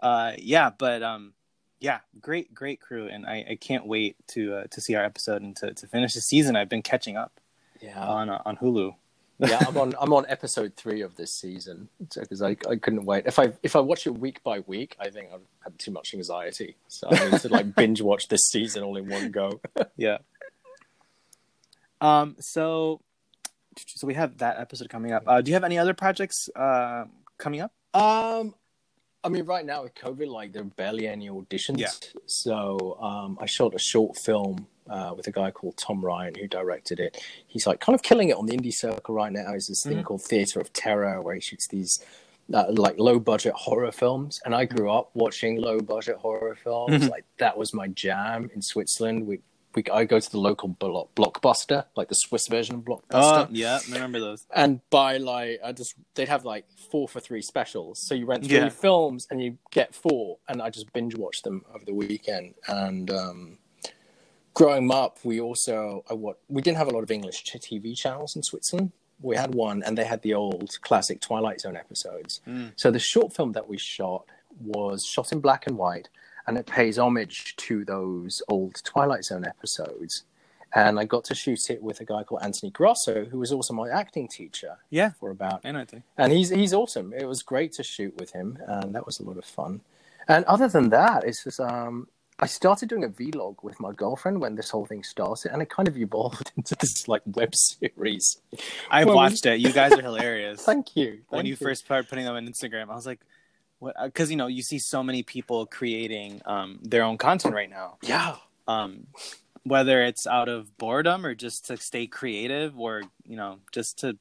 [0.00, 1.32] Uh yeah but um
[1.80, 5.42] yeah great great crew and i, I can't wait to uh, to see our episode
[5.42, 7.40] and to, to finish the season i've been catching up
[7.80, 8.94] yeah, on uh, on hulu
[9.40, 9.62] yeah.
[9.68, 9.94] I'm on.
[10.00, 13.24] I'm on episode three of this season because I, I couldn't wait.
[13.24, 16.12] If I if I watch it week by week, I think I've had too much
[16.12, 16.74] anxiety.
[16.88, 19.60] So I need to like binge watch this season all in one go.
[19.96, 20.18] yeah
[22.00, 23.00] um so
[23.86, 27.04] so we have that episode coming up uh do you have any other projects uh
[27.38, 28.54] coming up Um,
[29.24, 31.78] I mean, right now with COVID, like there are barely any auditions.
[31.78, 31.90] Yeah.
[32.26, 36.46] So um, I shot a short film uh, with a guy called Tom Ryan who
[36.46, 37.22] directed it.
[37.46, 39.52] He's like kind of killing it on the indie circle right now.
[39.54, 40.04] Is this thing Mhm.
[40.04, 42.02] called Theater of Terror where he shoots these.
[42.50, 46.94] Uh, like low budget horror films, and I grew up watching low budget horror films.
[47.04, 47.10] Mhm.
[47.10, 49.26] Like that was my jam in Switzerland.
[49.26, 49.40] We,
[49.86, 53.48] we I go to the local blo- blockbuster, like the Swiss version of blockbuster oh
[53.50, 57.42] yeah I remember those and buy like I just they'd have like four for three
[57.42, 58.00] specials.
[58.06, 58.68] So you rent three Yeah.
[58.68, 62.54] films and you get four, and I just binge watch them over the weekend.
[62.66, 63.58] And um,
[64.54, 68.36] growing up, we also I what we didn't have a lot of English TV channels
[68.36, 68.92] in Switzerland.
[69.20, 72.40] We had one, and they had the old classic Twilight Zone episodes.
[72.46, 72.72] Mm.
[72.76, 74.26] So the short film that we shot
[74.60, 76.08] was shot in black and white,
[76.48, 80.24] and it pays homage to those old Twilight Zone episodes.
[80.74, 83.72] And I got to shoot it with a guy called Anthony Grosso, who was also
[83.74, 86.02] my acting teacher yeah for about i I think.
[86.16, 87.12] and he's he's awesome.
[87.12, 89.80] It was great to shoot with him, and that was a lot of fun.
[90.26, 92.08] And other than that, it's just um,
[92.38, 95.70] I started doing a vlog with my girlfriend when this whole thing started, and it
[95.70, 98.40] kind of evolved into this like web series.
[98.52, 101.20] we- watched it you guys are hilarious Thank you.
[101.30, 103.20] when thank you first started putting them on Instagram, I was like?
[103.80, 107.98] Because you know, you see so many people creating um, their own content right now.
[108.02, 108.36] yeah,
[108.66, 109.06] Um,
[109.62, 114.18] whether it's out of boredom or just to stay creative, or you know, just to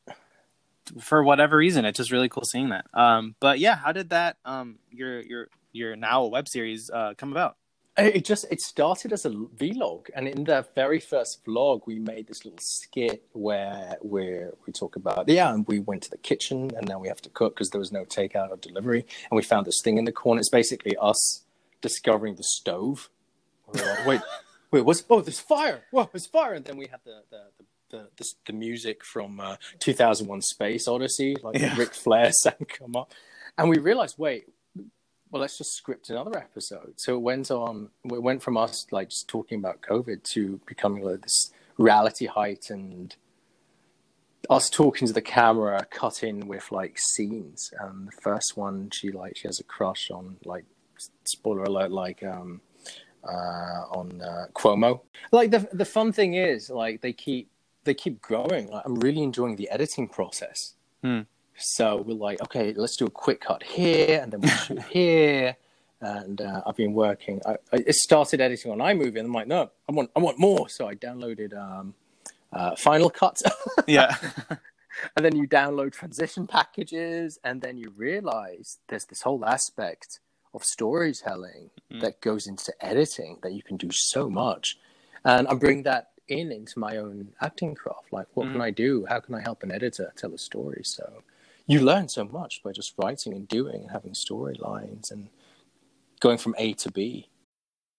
[1.00, 2.86] for whatever reason, it's just really cool seeing that.
[2.93, 7.32] Um, but yeah, how did that um, your your your now web series uh, come
[7.32, 7.58] about?
[7.97, 12.27] It just it started as a vlog, and in the very first vlog, we made
[12.27, 16.71] this little skit where where we talk about yeah, and we went to the kitchen,
[16.77, 19.41] and now we have to cook because there was no takeout or delivery, and we
[19.41, 20.39] found this thing in the corner.
[20.39, 21.43] It's basically us
[21.81, 23.10] discovering the stove.
[23.73, 24.21] Like, wait,
[24.71, 25.81] wait, what's oh, there's fire!
[25.91, 26.53] Whoa, there's fire!
[26.53, 30.88] And then we had the the the the, the, the music from uh, 2001: Space
[30.88, 31.75] Odyssey, like Yeah.
[31.75, 33.12] Ric Flair sound come up,
[33.57, 34.49] and we realized, wait,
[35.32, 36.94] well, let's just script another episode.
[36.98, 37.90] So it went on.
[38.06, 43.16] It went from us like just talking about COVID to becoming like this reality heightened.
[44.50, 47.72] Us talking to the camera, cut in with like scenes.
[47.80, 50.66] And the first one, she like she has a crush on like
[51.26, 52.62] spoiler alert, like um
[53.24, 55.02] uh on uh, Cuomo.
[55.32, 57.50] Like the the fun thing is like they keep
[57.84, 58.70] they keep growing.
[58.70, 60.76] Like, I'm really enjoying the editing process.
[61.04, 61.22] Hmm.
[61.58, 65.58] So we're like, okay, let's do a quick cut here, and then we'll shoot here.
[66.00, 67.41] And uh, I've been working.
[67.46, 70.70] I, I started editing on iMovie, and I'm like, no, I want, I want more.
[70.70, 71.96] So I downloaded um,
[72.54, 73.41] uh, Final Cut,
[73.88, 74.15] Yeah,
[75.15, 80.20] and then you download transition packages, and then you realize there's this whole aspect
[80.54, 82.02] of storytelling Mm.
[82.02, 84.78] that goes into editing that you can do so much.
[85.24, 88.12] And I bring that in into my own acting craft.
[88.12, 88.63] Like, what can Mm.
[88.63, 89.06] I do?
[89.08, 90.82] How can I help an editor tell a story?
[90.84, 91.24] So
[91.67, 95.30] you learn so much by just writing and doing and having storylines and
[96.19, 97.30] going from A to B.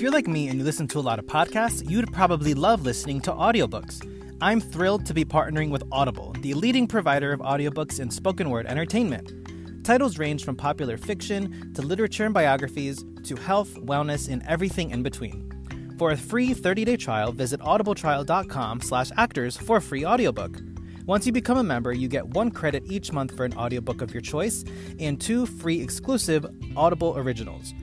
[0.00, 2.84] If you're like me and you listen to a lot of podcasts, you'd probably love
[2.84, 4.00] listening to audiobooks.
[4.40, 8.64] I'm thrilled to be partnering with Audible, the leading provider of audiobooks and spoken word
[8.64, 9.84] entertainment.
[9.84, 15.02] Titles range from popular fiction to literature and biographies to health, wellness, and everything in
[15.02, 15.52] between.
[15.98, 20.62] For a free 30-day trial, visit audibletrial.com/actors for a free audiobook.
[21.04, 24.14] Once you become a member, you get one credit each month for an audiobook of
[24.14, 24.64] your choice
[24.98, 27.74] and two free exclusive Audible originals.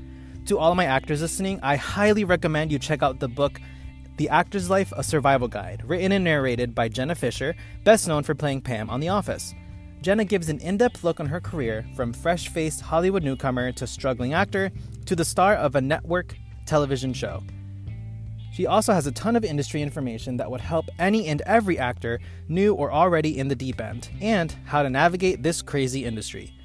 [0.48, 3.60] To all my actors listening, I highly recommend you check out the book
[4.16, 8.34] The Actor's Life A Survival Guide, written and narrated by Jenna Fischer, best known for
[8.34, 9.54] playing Pam on The Office.
[10.02, 13.86] Jenna gives an in depth look on her career from fresh faced Hollywood newcomer to
[13.86, 14.72] struggling actor
[15.06, 17.44] to the star of a network television show.
[18.54, 22.22] She also has a ton of industry information that would help any and every actor,
[22.48, 26.57] new or already in the deep end, and how to navigate this crazy industry.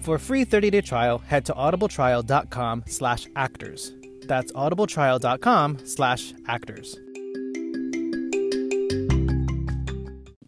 [0.00, 3.92] For a free 30-day trial, head to audibletrial.com slash actors.
[4.22, 6.96] That's audibletrial.com slash actors.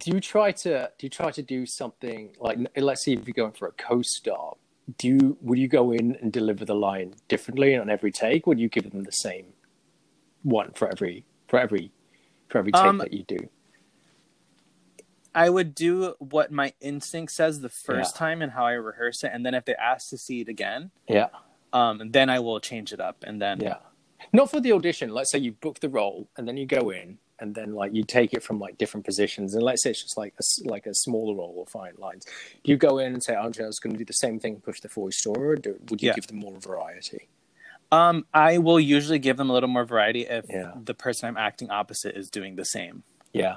[0.01, 3.35] do you try to do you try to do something like let's see if you're
[3.35, 4.55] going for a co-star
[4.99, 8.59] do you would you go in and deliver the line differently on every take Would
[8.59, 9.47] you give them the same
[10.43, 11.93] one for every for every
[12.49, 13.39] for every take Um, that you do
[15.35, 18.19] I would do what my instinct says the first Yeah.
[18.19, 20.91] time and how I rehearse it, and then if they ask to see it again,
[21.09, 21.29] yeah
[21.73, 23.77] um, then I will change it up, and then yeah
[24.35, 27.17] not for the audition let's say you book the role and then you go in
[27.41, 30.19] and then like you take it from like different positions and let's say it's just
[30.19, 32.27] like a like a smaller role or fine lines
[32.63, 34.89] you go in and say i'm just going to do the same thing push the
[34.89, 36.13] voice story or would you Yeah.
[36.15, 37.29] give them more variety
[37.91, 40.73] Um, I will usually give them a little more variety if Yeah.
[40.77, 43.03] the person I'm acting opposite is doing the same.
[43.33, 43.57] yeah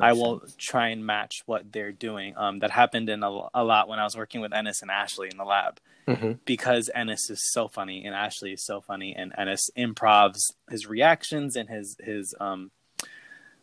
[0.00, 0.54] I will sense.
[0.56, 2.34] try and match what they're doing.
[2.36, 5.28] Um, that happened in a, a lot when I was working with Ennis and Ashley
[5.30, 6.38] in the lab Mhm.
[6.44, 11.56] because Ennis is so funny and Ashley is so funny, and Ennis improvs his reactions
[11.56, 12.70] and his his um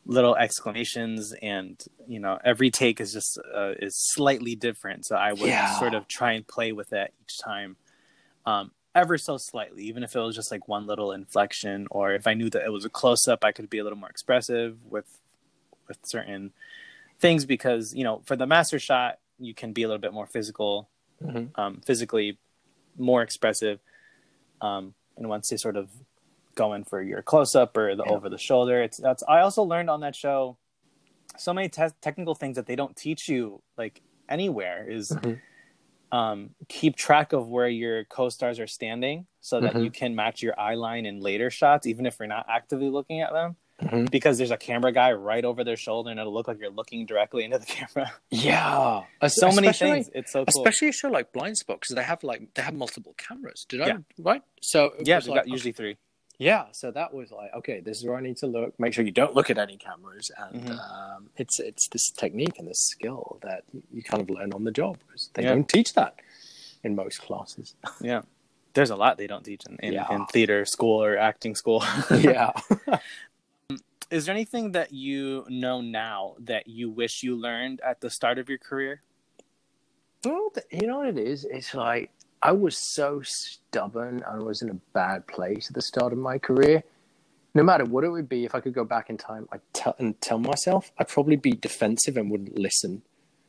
[0.05, 5.05] little exclamations, and you know every take is just uh, is slightly different.
[5.05, 5.79] So I would Yeah.
[5.79, 7.75] sort of try and play with it each time.
[8.45, 12.25] Um, ever so slightly, even if it was just like one little inflection, or if
[12.25, 14.77] I knew that it was a close up, I could be a little more expressive
[14.89, 15.05] with
[15.89, 16.53] with certain
[17.19, 20.27] things because you know for the master shot you can be a little bit more
[20.27, 20.89] physical,
[21.21, 21.49] Mhm.
[21.55, 22.37] um, physically
[22.97, 23.79] more expressive,
[24.61, 25.89] um, and once they sort of
[26.55, 28.11] go in for your close up or the Yeah.
[28.11, 30.57] over the shoulder, it's that's I also learned on that show
[31.37, 35.39] so many te- technical things that they don't teach you like anywhere is Mhm.
[36.11, 39.83] um, keep track of where your co-stars are standing so that Mhm.
[39.83, 43.21] you can match your eye line in later shots even if you're not actively looking
[43.21, 44.11] at them Mhm.
[44.11, 47.05] because there's a camera guy right over their shoulder and it'll look like you're looking
[47.05, 51.31] directly into the camera Yeah, so many things it's so cool Especially a show like
[51.31, 53.65] Blind Spot because they have like they have multiple cameras.
[53.69, 54.41] Did I right?
[54.61, 55.97] So yeah we like, got usually three
[56.41, 56.67] yeah.
[56.71, 58.79] So that was like okay, this is where I need to look.
[58.79, 60.79] Make sure you don't look at any cameras, and Mhm.
[60.79, 64.63] um, it's it's this technique and this skill that you, you kind of learn on
[64.63, 65.49] the job because they Yeah.
[65.49, 66.15] don't teach that
[66.83, 67.75] in most classes.
[68.01, 68.21] yeah
[68.75, 70.05] there's a lot they don't teach in, in, Yeah.
[70.15, 72.51] in theater school or acting school yeah.
[74.11, 78.39] Is there anything that you know now that you wish you learned at the start
[78.39, 79.01] of your career
[80.25, 81.45] Well, you know what it is?
[81.45, 84.23] It's like I was so stubborn.
[84.29, 86.83] I was in a bad place at the start of my career.
[87.53, 89.95] No matter what it would be, if I could go back in time, I'd tell
[89.99, 93.01] and tell myself I'd probably be defensive and wouldn't listen.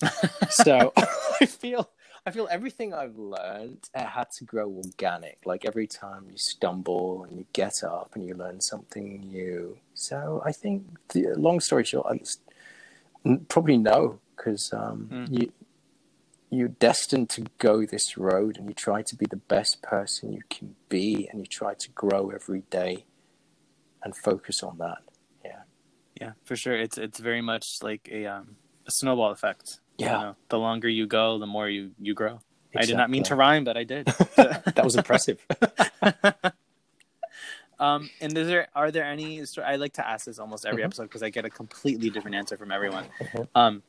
[0.50, 0.92] so
[1.40, 1.90] I feel
[2.26, 5.38] I feel everything I've learned it had to grow organic.
[5.44, 9.78] Like every time you stumble and you get up and you learn something new.
[9.94, 12.40] So I think, the, long story short, I just,
[13.48, 15.24] probably no, because um, Hmm.
[15.35, 15.52] you
[16.50, 20.42] you're destined to go this road and you try to be the best person you
[20.50, 23.04] can be and you try to grow every day
[24.02, 24.98] and focus on that
[25.44, 25.61] yeah
[26.20, 28.56] yeah for sure it's it's very much like a um
[28.87, 30.18] a snowball effect You Yeah.
[30.18, 32.40] know, the longer you go the more you you grow
[32.74, 35.38] i did not mean to rhyme but i did that was impressive
[37.78, 40.86] um and is there are there any i like to ask this almost every Mhm.
[40.86, 43.48] episode because i get a completely different answer from everyone Mhm.
[43.54, 43.82] um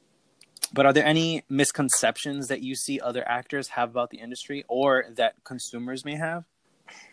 [0.73, 5.05] but are there any misconceptions that you see other actors have about the industry or
[5.15, 6.45] that consumers may have?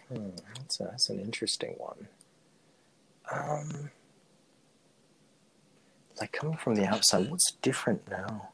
[0.09, 2.07] Hmm, that's, a, that's an interesting one.
[3.33, 3.91] Um,
[6.21, 8.51] like coming from the outside, what's different now?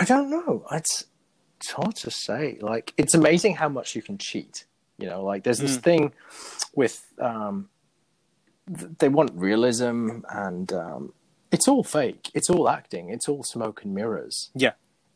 [0.00, 0.64] I don't know.
[0.72, 1.04] It's
[1.58, 2.56] it's hard to say.
[2.60, 4.64] Like it's amazing how much you can cheat.
[4.98, 5.82] You know, like there's this Mm.
[5.82, 6.12] thing
[6.74, 7.68] with um,
[8.78, 11.12] th- they want realism, and um,
[11.52, 12.30] it's all fake.
[12.34, 13.10] It's all acting.
[13.10, 14.50] It's all smoke and mirrors.
[14.54, 14.72] Yeah.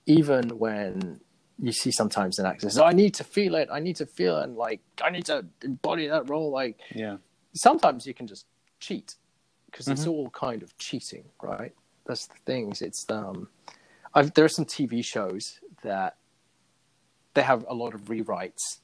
[0.07, 1.21] Even when
[1.59, 3.69] you see sometimes an actor says, "I need to feel it.
[3.73, 6.51] I need to feel it," and like I need to embody that role.
[6.51, 7.17] Like Yeah.
[7.55, 8.45] sometimes you can just
[8.81, 9.15] cheat
[9.67, 10.13] because it's Mhm.
[10.13, 11.73] all kind of cheating, right?
[12.07, 12.83] That's the things.
[12.83, 13.49] It's um,
[14.15, 16.17] I've, there are some TV shows that
[17.35, 18.79] they have a lot of rewrites,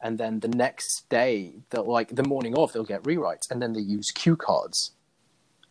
[0.00, 3.72] and then the next day, they'll like the morning of, they'll get rewrites, and then
[3.72, 4.92] they use cue cards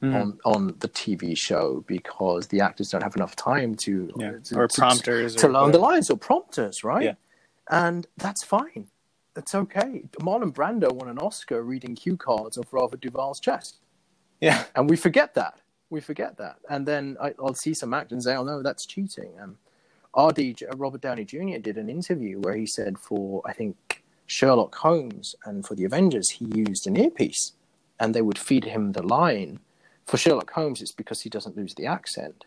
[0.02, 0.16] Mhm.
[0.20, 4.32] on on the TV show because the actors don't have enough time to, Yeah.
[4.46, 7.04] to Or to- prompters to or learn the lines or prompters, right?
[7.04, 7.16] Yeah.
[7.70, 8.88] And that's fine.
[9.36, 10.04] That's okay.
[10.20, 13.80] Marlon Brando won an Oscar reading cue cards off Robert Duvall's chest
[14.40, 14.66] Yeah.
[14.76, 15.62] and we forget that.
[15.92, 18.86] We forget that, and then I, I'll see some actors and say, "Oh no, that's
[18.86, 19.58] cheating." And
[20.18, 21.58] RD J- Robert Downey Jr.
[21.60, 26.30] did an interview where he said for I think Sherlock Holmes and for the Avengers
[26.30, 27.52] he used an earpiece,
[28.00, 29.60] and they would feed him the line.
[30.06, 32.46] For Sherlock Holmes, it's because he doesn't lose the accent,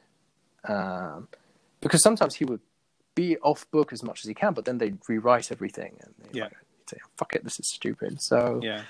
[0.65, 1.29] um,
[1.81, 2.61] because sometimes he would
[3.15, 6.37] be off book as much as he can, but then they'd rewrite everything and they'd
[6.39, 6.45] Yeah.
[6.45, 6.57] like,
[6.89, 8.85] say, "Fuck it, this is stupid." So Yeah.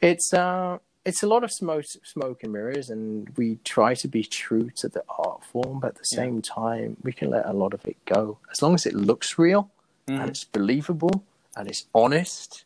[0.00, 4.22] it's uh it's a lot of smoke smoke and mirrors and we try to be
[4.22, 6.16] true to the art form but at the Yeah.
[6.16, 9.38] same time we can let a lot of it go as long as it looks
[9.38, 9.70] real
[10.06, 10.20] Mhm.
[10.20, 11.24] and it's believable
[11.56, 12.64] and it's honest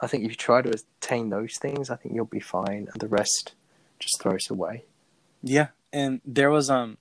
[0.00, 3.00] i think if you try to attain those things i think you'll be fine and
[3.00, 3.54] the rest
[3.98, 4.84] just throws away
[5.42, 6.98] Yeah, and there was um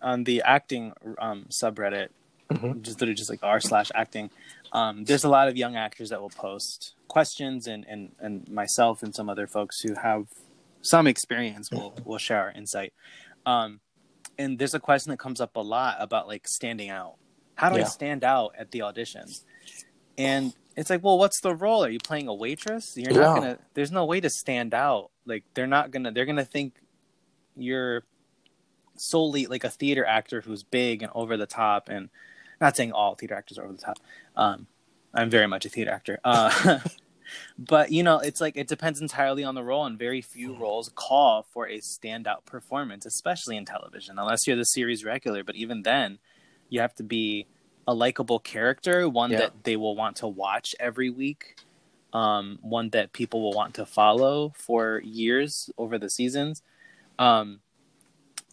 [0.00, 2.08] on the acting um subreddit,
[2.54, 2.82] Mhm.
[2.82, 4.30] just literally just like r slash acting.
[4.72, 9.02] Um, there's a lot of young actors that will post questions, and and and myself
[9.02, 10.26] and some other folks who have
[10.82, 12.92] some experience will will share our insight.
[13.46, 13.80] Um,
[14.38, 17.16] and there's a question that comes up a lot about like standing out.
[17.56, 19.44] How do I stand out at the auditions?
[20.18, 21.84] And it's like, well, what's the role?
[21.84, 22.94] Are you playing a waitress?
[22.96, 23.20] You're Yeah.
[23.20, 23.58] not gonna.
[23.74, 25.10] There's no way to stand out.
[25.26, 26.12] Like they're not gonna.
[26.12, 26.74] They're gonna think
[27.56, 28.04] you're
[28.96, 32.08] solely like a theater actor who's big and over the top and
[32.62, 33.98] not saying all theater actors are over the top.
[34.36, 34.66] Um
[35.12, 36.18] i'm very much a theater actor.
[36.24, 36.78] Uh
[37.58, 40.90] but you know it's like it depends entirely on the role and very few roles
[40.94, 45.44] call for a standout performance especially in television unless you're the series regular.
[45.44, 46.18] But even then
[46.70, 47.46] you have to be
[47.86, 49.38] a likable character one Yeah.
[49.38, 51.56] that they will want to watch every week
[52.12, 56.62] um one that people will want to follow for years over the seasons.
[57.18, 57.60] Um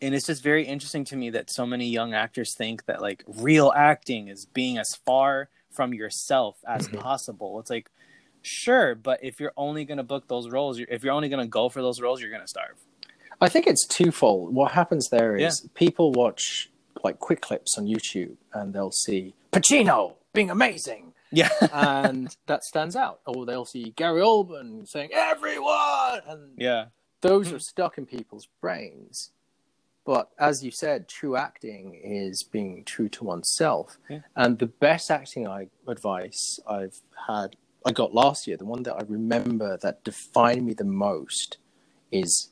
[0.01, 3.23] and it's just very interesting to me that so many young actors think that like
[3.27, 6.99] real acting is being as far from yourself as Mhm.
[6.99, 7.89] possible it's like
[8.41, 11.43] sure but if you're only going to book those roles you're, if you're only going
[11.43, 12.77] to go for those roles you're going to starve
[13.41, 15.69] i think it's twofold what happens there is Yeah.
[15.75, 16.69] people watch
[17.03, 22.95] like quick clips on youtube and they'll see pacino being amazing yeah and that stands
[22.95, 23.19] out.
[23.27, 26.85] Or they'll see Gary Oldman saying "everyone," and yeah
[27.21, 29.31] those are stuck in people's brains.
[30.09, 33.99] But as you said, true acting is being true to oneself.
[34.09, 34.21] Yeah.
[34.35, 38.95] And the best acting I, advice I've had, I got last year, the one that
[38.95, 41.59] I remember that defined me the most
[42.11, 42.49] is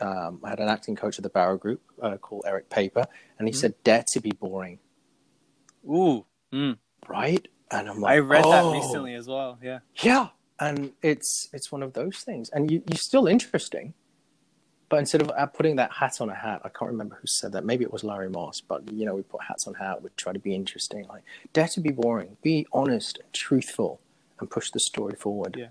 [0.00, 3.04] um, I had an acting coach at the Barrow Group uh, called Eric Paper,
[3.38, 3.58] and he Mhm.
[3.58, 4.78] said, Dare to be boring,
[5.84, 6.78] ooh mm.
[7.06, 7.46] right?
[7.70, 11.70] And I'm like, i read that "Oh." recently as well yeah Yeah, and it's it's
[11.70, 13.92] one of those things, and you you're still interesting,
[14.88, 17.52] but instead of uh, putting that hat on a hat, I can't remember who said
[17.52, 17.64] that.
[17.64, 20.02] Maybe it was Larry Moss, but you know, we put hats on hat.
[20.02, 21.06] We try to be interesting.
[21.08, 21.22] Like,
[21.52, 24.00] dare to be boring, be honest and truthful,
[24.40, 25.56] and push the story forward.
[25.58, 25.68] Yeah.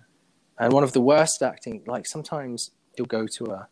[0.59, 3.67] And one of the worst acting, like sometimes you'll go to a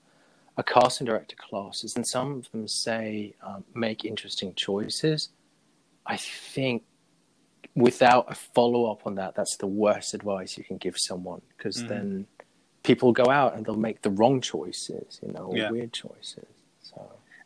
[0.57, 5.29] a casting director classes, and some of them say um, make interesting choices.
[6.05, 6.83] I think
[7.75, 11.83] without a follow up on that, that's the worst advice you can give someone because
[11.83, 11.87] Mhm.
[11.89, 12.27] then
[12.85, 15.69] people go out and they'll make the wrong choices, you know, Yeah.
[15.71, 16.45] weird choices.
[16.83, 17.01] So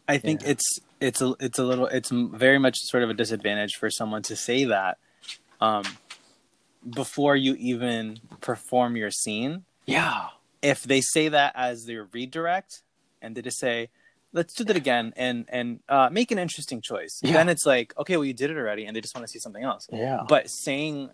[0.08, 0.50] I think Yeah.
[0.52, 4.22] it's it's a it's a little it's very much sort of a disadvantage for someone
[4.24, 4.98] to say that
[5.62, 5.84] um,
[6.90, 9.66] before you even perform your scene.
[9.86, 10.30] yeah,
[10.62, 12.82] If they say that as their redirect,
[13.22, 13.90] and they just say,
[14.34, 17.34] "Let's do that again," and and uh, make an interesting choice, Yeah.
[17.34, 19.40] then it's like, okay, well, you did it already, and they just want to see
[19.40, 19.88] something else.
[19.92, 21.10] yeah, But saying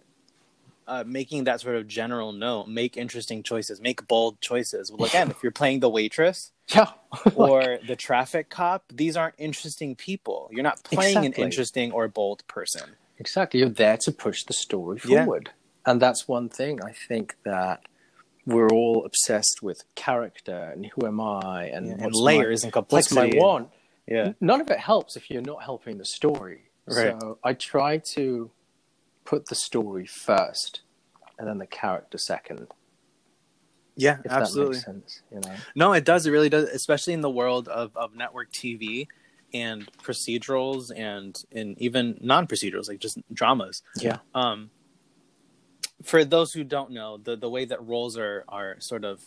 [0.87, 4.91] uh, making that sort of general note, make interesting choices, make bold choices.
[4.91, 6.89] Well, again, if you're playing the waitress Yeah.
[7.35, 10.49] or the traffic cop, these aren't interesting people.
[10.51, 11.41] You're not playing Exactly.
[11.43, 12.91] an interesting or bold person.
[13.17, 13.59] Exactly.
[13.61, 15.23] You're there to push the story Yeah.
[15.25, 15.51] forward.
[15.85, 17.81] And that's one thing I think that
[18.45, 22.75] we're all obsessed with character and who am I and, and what's layers my, and
[22.89, 23.39] what's my complexity.
[23.39, 23.69] want.
[24.07, 24.33] Yeah.
[24.39, 26.69] None of it helps if you're not helping the story.
[26.87, 27.15] Right.
[27.19, 28.51] So I try to
[29.25, 30.81] put the story first
[31.37, 32.67] and then the character second.
[33.97, 34.77] Yeah, If absolutely.
[34.79, 35.21] that makes sense.
[35.31, 35.55] You know.
[35.75, 36.25] No, it does.
[36.25, 39.07] It really does, especially in the world of, of network TV
[39.53, 43.83] and procedurals and and even non procedurals, like just dramas.
[43.99, 44.17] Yeah.
[44.33, 44.69] Um,
[46.03, 49.23] for those who don't know, the the way that roles are are sort of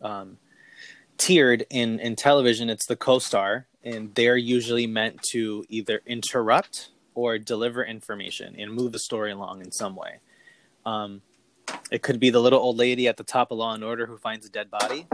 [0.00, 0.38] um,
[1.18, 7.38] tiered in in television, it's the co-star, and they're usually meant to either interrupt or
[7.38, 10.18] deliver information and move the story along in some way.
[10.86, 11.22] Um,
[11.90, 14.16] it could be the little old lady at the top of Law and Order who
[14.18, 15.06] finds a dead body.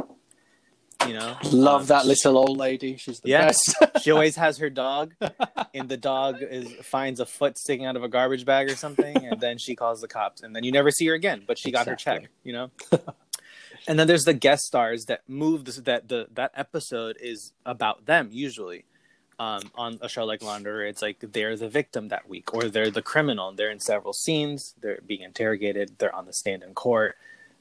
[1.06, 2.96] You know, Love Um, that little old lady.
[2.96, 3.46] She's the Yeah.
[3.46, 3.76] best.
[4.02, 5.14] she always has her dog,
[5.74, 9.16] and the dog is finds a foot sticking out of a garbage bag or something,
[9.24, 11.44] and then she calls the cops, and then you never see her again.
[11.46, 12.70] But she got her check, you know.
[13.86, 18.06] and then there's the guest stars that move this, that the that episode is about
[18.06, 18.84] them usually.
[19.40, 22.90] Um, on a show like Order, it's like they're the victim that week, or they're
[22.90, 23.52] the criminal.
[23.52, 24.74] They're in several scenes.
[24.80, 25.98] They're being interrogated.
[25.98, 27.16] They're on the stand in court.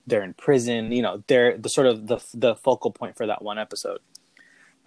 [0.08, 0.92] They're in prison.
[0.92, 4.00] You know, they're the sort of the the focal point for that one episode.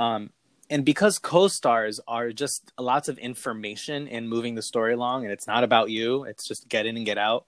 [0.00, 0.30] Um,
[0.70, 5.46] and because co-stars are just lots of information and moving the story along and it's
[5.46, 7.44] not about you it's just get in and get out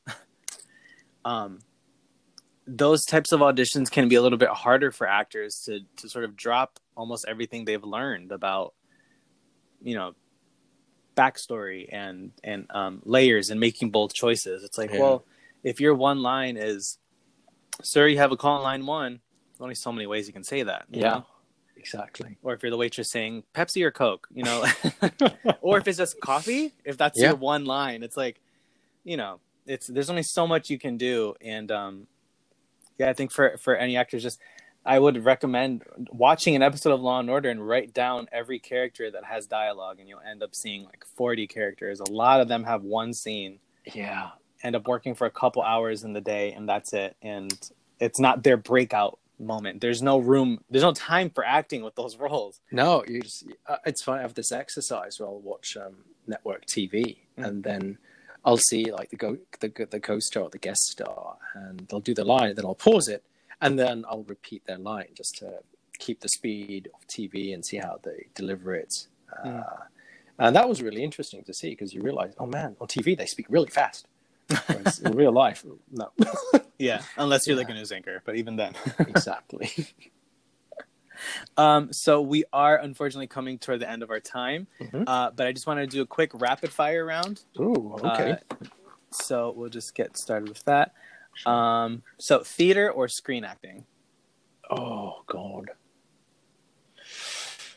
[1.24, 1.60] um
[2.66, 6.24] those types of auditions can be a little bit harder for actors to to sort
[6.24, 8.74] of drop almost everything they've learned about
[9.82, 10.14] you know
[11.16, 15.00] backstory and and um, layers and making bold choices it's like Yeah.
[15.00, 15.24] well
[15.62, 16.98] if your one line is
[17.82, 19.20] sir you have a call on line one
[19.52, 21.08] there's only so many ways you can say that you Yeah.
[21.10, 21.26] know?
[21.76, 22.38] Exactly.
[22.42, 24.64] or if you're the waitress saying Pepsi or Coke, you know,
[25.60, 27.28] or if it's just coffee, if that's Yeah.
[27.28, 28.40] your one line, it's like,
[29.04, 32.06] you know, it's there's only so much you can do, and um,
[32.98, 34.38] yeah, I think for for any actors, just
[34.84, 39.10] I would recommend watching an episode of Law and Order and write down every character
[39.10, 42.00] that has dialogue, and you'll end up seeing like 40 characters.
[42.00, 43.60] A lot of them have one scene,
[43.94, 44.30] Yeah.
[44.62, 47.52] end up working for a couple hours in the day, and that's it, and
[48.00, 49.80] it's not their breakout moment.
[49.80, 52.60] There's no room, there's no time for acting with those roles.
[52.72, 54.18] No, you just, uh, it's fun.
[54.18, 57.46] I have this exercise where I'll watch um, network TV Mm.
[57.46, 57.98] and then
[58.44, 62.14] I'll see like the go the the co-star or the guest star, and they'll do
[62.14, 63.22] the line, then I'll pause it,
[63.62, 65.60] and then I'll repeat their line just to
[65.98, 69.06] keep the speed of TV and see how they deliver it.
[69.46, 69.64] Mm.
[69.64, 69.76] Uh,
[70.38, 73.26] and that was really interesting to see because you realize, oh man, on TV they
[73.26, 74.06] speak really fast.
[74.66, 76.10] Whereas in real life, no,
[76.78, 78.74] Yeah, unless you're like a news anchor, but even then.
[78.98, 79.70] exactly.
[81.56, 85.04] um, so we are unfortunately coming toward the end of our time, Mhm.
[85.06, 87.42] uh, but I just want to do a quick rapid fire round.
[87.60, 88.38] Ooh, okay.
[88.50, 88.56] Uh,
[89.12, 90.92] so we'll just get started with that.
[91.46, 93.84] Um, so theater or screen acting?
[94.70, 95.70] Oh God.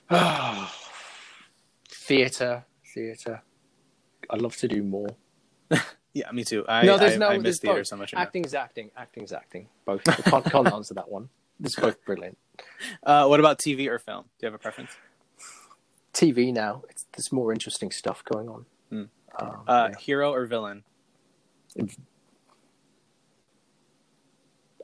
[1.89, 3.41] theater, theater.
[4.29, 5.09] I'd love to do more.
[6.17, 6.63] Yeah, me too.
[6.69, 7.27] I, no, there's I, no.
[7.27, 7.87] I there's miss theater both.
[7.87, 8.13] so much.
[8.13, 8.23] right now.
[8.23, 8.89] Acting's acting.
[8.95, 9.67] Acting's acting.
[9.83, 10.01] Both.
[10.07, 11.27] I can't, can't answer that one.
[11.61, 12.37] It's both brilliant.
[13.03, 14.23] Uh, what about TV or film?
[14.39, 14.91] Do you have a preference?
[16.13, 16.83] TV now.
[16.89, 18.65] It's, there's more interesting stuff going on.
[18.89, 19.03] Hmm.
[19.37, 19.97] Um, Uh, yeah.
[19.99, 20.85] Hero or villain?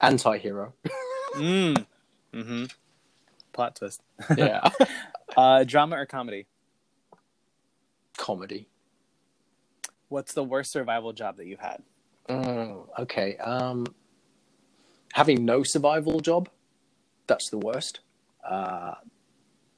[0.01, 0.73] Anti-hero.
[1.35, 1.85] Mm.
[2.33, 2.65] Mm-hmm.
[3.53, 4.01] Plot twist.
[4.37, 4.69] yeah.
[5.37, 6.45] Uh, drama or comedy?
[8.17, 8.67] Comedy.
[10.09, 11.81] What's the worst survival job that you've had?
[12.27, 13.37] Mm, okay.
[13.37, 13.85] Um,
[15.13, 16.49] having no survival job,
[17.27, 18.01] that's the worst.
[18.45, 18.95] Uh,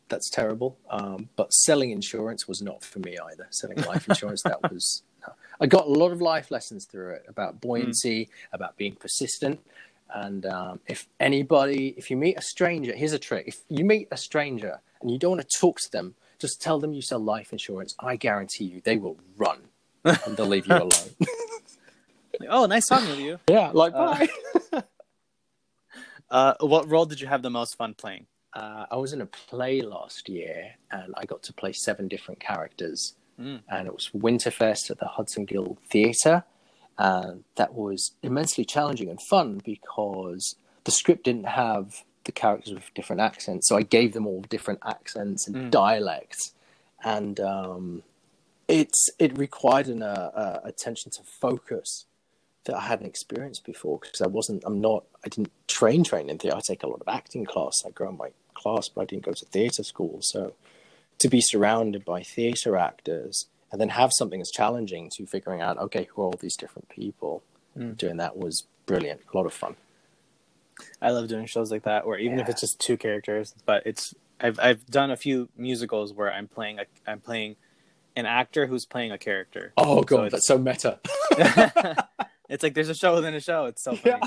[0.09, 0.77] that's terrible.
[0.89, 3.47] Um, but selling insurance was not for me either.
[3.51, 5.03] Selling life insurance, that was.
[5.61, 9.59] I got a lot of life lessons through it about buoyancy, about being persistent.
[10.13, 14.07] And um, if anybody, if you meet a stranger, here's a trick: if you meet
[14.11, 17.19] a stranger and you don't want to talk to them, just tell them you sell
[17.19, 17.95] life insurance.
[17.99, 19.59] I guarantee you, they will run
[20.03, 20.89] and they'll leave you alone.
[22.49, 23.39] Oh, nice talking with you.
[23.49, 24.27] yeah, like Uh,
[24.71, 24.83] bye.
[26.29, 28.25] Uh, what role did you have the most fun playing?
[28.55, 32.39] uh, I was in a play last year and I got to play seven different
[32.39, 33.15] characters.
[33.39, 33.61] Mm.
[33.69, 36.43] And it was Winterfest at the Hudson Guild Theatre.
[36.97, 42.93] And that was immensely challenging and fun because the script didn't have the characters with
[42.93, 43.67] different accents.
[43.67, 45.71] So I gave them all different accents and Mm.
[45.71, 46.53] dialects.
[47.03, 48.03] And um,
[48.67, 52.05] it's it required an uh, uh, attention to focus
[52.65, 54.63] that I hadn't experienced before because I wasn't.
[54.65, 55.03] I'm not.
[55.25, 56.55] I didn't train train in theatre.
[56.55, 57.83] I take a lot of acting class.
[57.85, 60.19] I grow in my class, but I didn't go to theatre school.
[60.21, 60.53] So
[61.19, 65.79] to be surrounded by theatre actors and then have something as challenging to figuring out,
[65.79, 67.43] okay, who are all these different people?
[67.75, 67.97] Mm.
[67.97, 69.21] Doing that was brilliant.
[69.33, 69.75] A lot of fun.
[71.01, 74.13] I love doing shows like that, where even if it's just two characters, but it's
[74.39, 77.55] I've I've done a few musicals where I'm playing a I'm playing
[78.15, 79.73] an actor who's playing a character.
[79.75, 80.99] Oh So god, that's so meta.
[82.49, 83.65] it's like there's a show within a show.
[83.65, 84.21] It's so funny.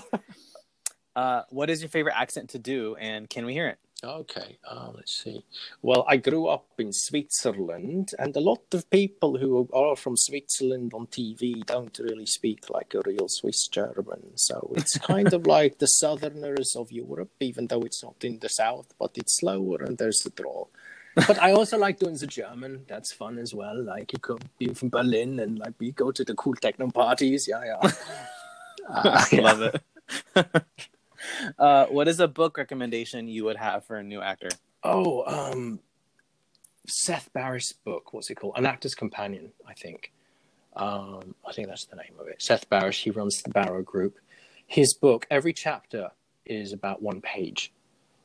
[1.14, 3.78] Uh, what is your favorite accent to do, and can we hear it?
[4.05, 5.42] Okay, uh, let's see.
[5.80, 10.92] Well, I grew up in Switzerland, and a lot of people who are from Switzerland
[10.94, 14.36] on TV don't really speak like a real Swiss German.
[14.36, 18.51] So it's kind of like the southerners of Europe, even though it's not in the
[18.51, 20.68] south, but it's slower and there's the drawl.
[21.14, 22.84] But I also like doing the German.
[22.88, 23.82] That's fun as well.
[23.82, 27.49] Like you come be from Berlin and like we go to the cool techno parties.
[27.49, 27.90] Yeah, yeah.
[28.90, 29.40] Uh, yeah.
[29.40, 29.82] Love it.
[31.58, 34.48] uh, what is a book recommendation you would have for a new actor?
[34.84, 35.80] Oh, um,
[36.88, 38.12] Seth Barrish' book.
[38.12, 38.54] What's it called?
[38.56, 40.12] An Actor's Companion, I think.
[40.76, 42.40] Um, I think that's the name of it.
[42.42, 43.02] Seth Barrish.
[43.02, 44.18] He runs the Barrow Group.
[44.66, 45.26] His book.
[45.30, 46.10] Every chapter
[46.44, 47.72] is about one page.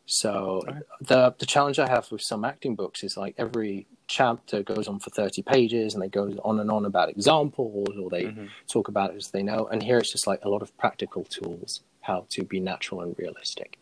[0.06, 0.80] So Okay.
[1.02, 5.00] the the challenge I have with some acting books is like every chapter goes on
[5.00, 8.50] for thirty pages, and they go on and on about examples, or they Mhm.
[8.68, 9.68] talk about it as they know.
[9.68, 13.16] And here it's just like a lot of practical tools how to be natural and
[13.18, 13.78] realistic.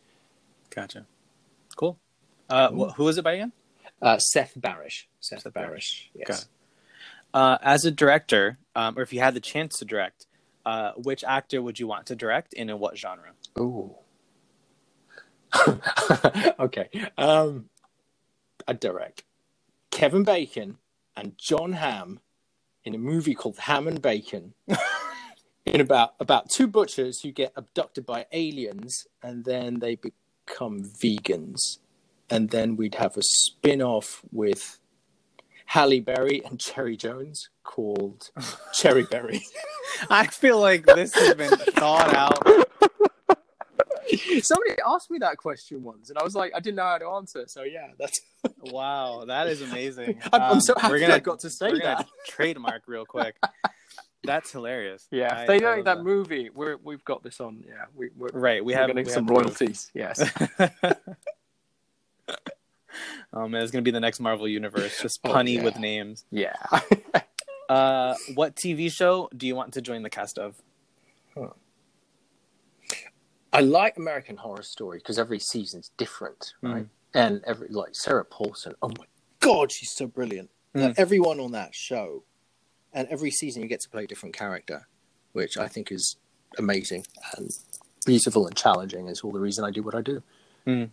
[0.69, 1.05] Gotcha.
[1.75, 1.97] Cool.
[2.49, 3.51] Uh, wh- who is it by again?
[4.01, 5.05] Uh, Seth Barrish.
[5.19, 6.09] Seth, Seth Barrish.
[6.13, 6.47] Yes.
[7.33, 10.25] Uh, as a director, um, or if you had the chance to direct,
[10.65, 13.31] uh, which actor would you want to direct, and in what genre?
[13.59, 13.95] Ooh.
[16.59, 16.89] okay.
[17.17, 17.69] Um,
[18.67, 19.23] I direct
[19.91, 20.77] Kevin Bacon
[21.15, 22.19] and Jon Hamm
[22.83, 24.53] in a movie called Ham and Bacon.
[25.65, 31.77] in about about two butchers who get abducted by aliens and then they become vegans,
[32.29, 34.79] and then we'd have a spin-off with
[35.67, 38.31] Halle Berry and Cherry Jones called
[38.73, 39.41] Cherry Berry.
[40.09, 42.41] I feel like this has been thought out.
[44.41, 47.05] Somebody asked me that question once, and I was like, I didn't know how to
[47.09, 47.43] answer.
[47.47, 48.19] So yeah, that's.
[48.61, 50.19] Wow, that is amazing.
[50.33, 52.07] I'm, I'm Um, so happy we're gonna, I got to say that.
[52.27, 53.35] trademark real quick.
[54.23, 55.07] That's hilarious.
[55.11, 57.63] Yeah, I- if they like love that, movie, we're we've got this on.
[57.67, 59.89] Yeah, we, we're, Right, we we're have getting we some have royalties.
[59.93, 60.29] Yes.
[63.33, 65.63] oh man, it's gonna be the next Marvel universe, just Oh, punny yeah.
[65.63, 66.25] with names.
[66.31, 66.53] yeah.
[67.69, 70.55] Uh, what TV show do you want to join the cast of?
[73.53, 76.87] I like American Horror Story because every season's different, right?
[77.13, 78.73] And every like Sarah Paulson.
[78.81, 79.05] Oh my
[79.39, 80.49] god, she's so brilliant.
[80.73, 82.23] Like, everyone on that show,
[82.93, 84.87] and every season you get to play a different character,
[85.33, 86.17] which I think is
[86.57, 87.05] amazing
[87.37, 87.49] and
[88.05, 89.07] beautiful and challenging.
[89.07, 90.23] Is all the reason I do what I do.
[90.65, 90.83] Hmm.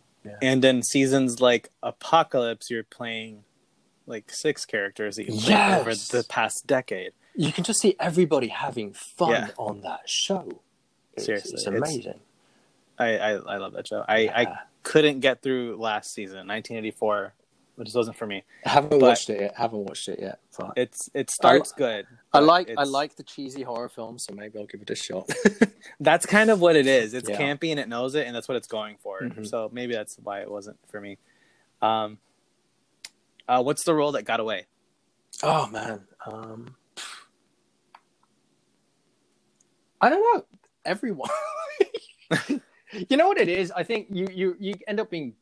[0.43, 3.45] And in seasons like Apocalypse, you're playing
[4.07, 7.13] like six characters that you played over the past decade.
[7.37, 9.49] You can just see everybody having fun Yeah.
[9.59, 10.61] on that show.
[11.15, 12.21] It's, Seriously, it's it's- amazing.
[12.99, 14.05] I, I, I love that show.
[14.09, 17.35] I, I couldn't get through last season, 1984.
[17.79, 18.43] It just wasn't for me.
[18.65, 19.55] I haven't but- watched it yet.
[19.59, 20.41] I Haven't watched it yet.
[20.59, 22.07] But It's it starts good.
[22.33, 25.29] I like I like the cheesy horror films, so maybe I'll give it a shot.
[26.01, 27.13] That's kind of what it is.
[27.13, 27.39] It's Yeah.
[27.39, 29.21] campy and it knows it, and that's what it's going for.
[29.21, 29.47] Mhm.
[29.47, 31.19] So maybe that's why it wasn't for me.
[31.83, 32.19] Um,
[33.49, 34.67] uh, what's the role that got away?
[35.43, 36.75] oh man, um,
[40.01, 40.45] I don't know.
[40.85, 41.29] Everyone,
[43.09, 43.71] you know what it is.
[43.73, 45.35] I think you you you end up being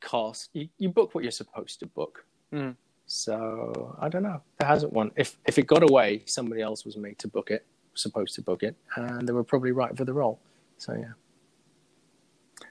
[0.00, 0.50] cast.
[0.52, 2.24] You you book what you're supposed to book.
[2.52, 2.76] Mhm.
[3.06, 4.42] So I don't know.
[4.58, 5.12] There hasn't one.
[5.16, 8.62] If if it got away, somebody else was made to book it, supposed to book
[8.62, 10.38] it, and they were probably right for the role.
[10.78, 11.12] So yeah,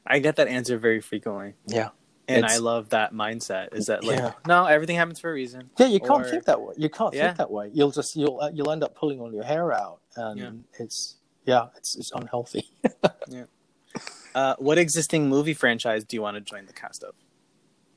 [0.06, 1.90] I get that answer very frequently, yeah.
[2.28, 3.74] and It's- I love that mindset.
[3.74, 4.34] Is that like Yeah.
[4.48, 5.70] no, everything happens for a reason.
[5.78, 6.74] Yeah, you can't Or- think that way.
[6.78, 7.28] You can't Yeah.
[7.28, 7.72] think that way.
[7.74, 10.52] You'll just you'll uh, you'll end up pulling all your hair out, and Yeah.
[10.80, 11.16] it's
[11.46, 12.70] yeah, it's it's unhealthy.
[14.38, 17.16] Uh, what existing movie franchise do you want to join the cast of?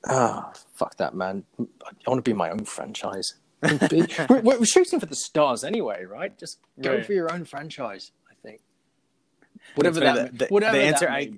[0.09, 1.45] Ah, fuck that, man.
[1.61, 1.65] I
[2.07, 3.35] want to be my own franchise.
[3.63, 6.33] We're, we're shooting for the stars anyway, right?
[6.39, 7.05] Just go Right.
[7.05, 8.11] for your own franchise.
[8.31, 8.63] I think.
[9.75, 11.33] Whatever that, the, whatever the answer I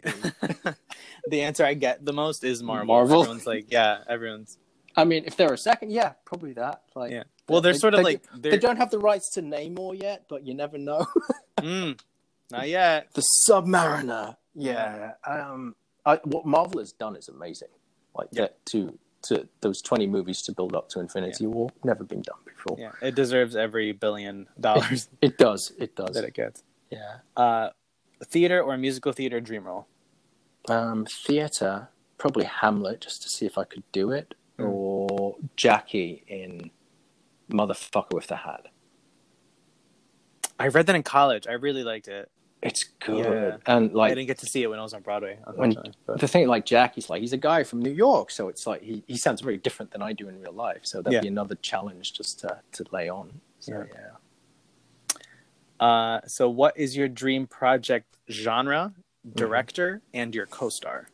[1.27, 2.87] the answer I get the most is Marvel.
[2.87, 3.21] Marvel?
[3.23, 4.57] Everyone's like, yeah, everyone's
[4.95, 6.83] I mean, if they're a second, yeah, probably that.
[6.95, 7.25] Like, yeah.
[7.49, 10.01] Well, they're they- sort of they- like they they're don't have the rights to Namor
[10.01, 11.05] yet, but you never know.
[11.59, 11.99] mm,
[12.53, 13.09] not yet.
[13.15, 14.37] the Submariner.
[14.55, 15.13] Yeah.
[15.27, 15.75] Um,
[16.05, 17.69] I, what Marvel has done is amazing.
[18.15, 18.49] Like Yeah.
[18.67, 22.77] to to those twenty movies to build up to Infinity War, never been done before.
[22.79, 25.73] Yeah, it deserves every billion dollars It does.
[25.79, 26.17] It does.
[26.17, 26.65] that it gets.
[26.91, 27.19] Yeah.
[27.37, 27.71] Uh,
[28.25, 29.87] theater or musical theater dream role?
[30.69, 31.89] Um, theater,
[32.19, 34.69] probably Hamlet, just to see if I could do it, Mm.
[34.69, 36.71] or Jackie in
[37.51, 38.67] Motherfucker with the Hat.
[40.59, 41.47] I read that in college.
[41.47, 42.31] I really liked it.
[42.63, 43.57] It's good, Yeah.
[43.67, 45.73] and like I didn't get to see it when I was on Broadway, when
[46.07, 48.83] but- the thing, like Jackie's like he's a guy from New York, so it's like
[48.83, 50.81] he, he sounds very different than I do in real life.
[50.85, 51.21] So that'd Yeah.
[51.23, 53.41] be another challenge just to to lay on.
[53.59, 53.85] So Yeah.
[53.93, 55.87] yeah.
[55.87, 58.93] Uh, so, what is your dream project genre,
[59.35, 61.09] director, and your co-star?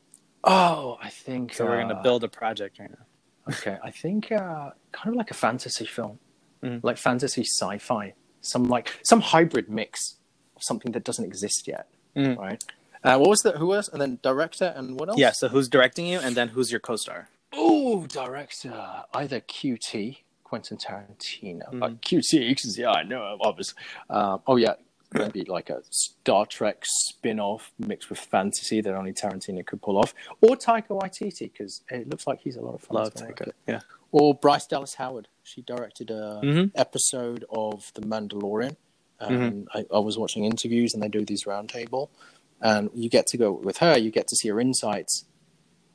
[0.45, 3.07] Oh, I think So we're gonna uh, build a project right now.
[3.55, 6.19] Okay, I think uh, kind of like a fantasy film,
[6.63, 6.81] Mhm.
[6.85, 10.18] like fantasy sci-fi, some like some hybrid mix
[10.61, 11.87] something that doesn't exist yet,
[12.17, 12.37] Mhm.
[12.39, 12.63] right?
[13.05, 13.57] Uh, what was that?
[13.57, 13.89] Who was?
[13.89, 15.19] And then director and what else?
[15.19, 15.33] Yeah.
[15.33, 17.29] So, who's directing you, and then who's your co-star?
[17.53, 21.83] Oh, director, either QT, Quentin Tarantino, Mm-hmm.
[21.83, 23.81] uh, QT, because yeah, I know, obviously.
[24.11, 24.75] Um, oh yeah,
[25.13, 30.13] maybe like a Star Trek spin-off mixed with fantasy that only Tarantino could pull off,
[30.41, 32.97] or Taika Waititi, because it looks like he's a lot of fun.
[32.97, 33.53] Love Taika.
[33.67, 33.81] Yeah.
[34.11, 35.29] Or Bryce Dallas Howard.
[35.43, 36.73] She directed a Mhm.
[36.75, 38.77] episode of The Mandalorian.
[39.21, 39.63] Mm-hmm.
[39.77, 42.09] I, I was watching interviews, and they do these roundtable,
[42.61, 43.97] and you get to go with her.
[43.99, 45.25] You get to see her insights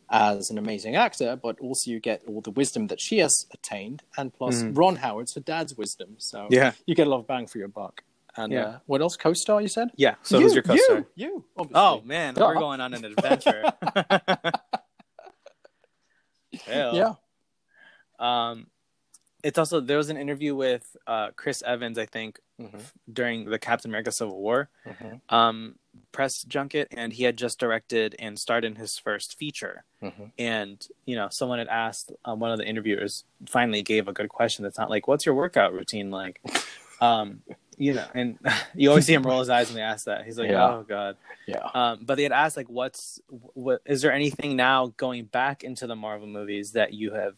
[0.09, 4.03] as an amazing actor, but also you get all the wisdom that she has attained,
[4.17, 6.15] and plus Ron Howard's her dad's wisdom.
[6.17, 6.53] So Mm-hmm.
[6.53, 6.71] Yeah.
[6.86, 8.03] you get a lot of bang for your buck.
[8.36, 8.65] And Yeah.
[8.65, 9.15] uh, what else?
[9.15, 9.61] Co-star?
[9.61, 9.89] You said?
[9.95, 10.15] Yeah.
[10.24, 10.97] So, you, who's your co-star?
[10.97, 11.80] You, you obviously.
[11.82, 12.43] Oh man, Yeah.
[12.47, 13.63] we're going on an adventure.
[16.65, 16.95] Hell.
[16.95, 17.13] yeah.
[18.19, 18.67] Um,
[19.43, 22.81] it's also there was an interview with uh, Chris Evans, I think, Mhm.
[23.11, 25.19] during the Captain America Civil War Mhm.
[25.29, 25.75] um,
[26.11, 29.83] press junket, and he had just directed and starred in his first feature.
[30.01, 30.31] Mhm.
[30.37, 34.29] And you know, someone had asked um, one of the interviewers finally gave a good
[34.29, 34.63] question.
[34.63, 36.39] That's not like, "What's your workout routine like?"
[37.01, 37.41] um,
[37.77, 38.37] you know, and
[38.75, 40.23] you always see him roll his eyes when they ask that.
[40.25, 40.69] He's like, Yeah.
[40.75, 41.17] "Oh God."
[41.47, 41.67] Yeah.
[41.73, 43.81] Um, but they had asked like, "What's what?
[43.85, 47.35] Is there anything now going back into the Marvel movies that you have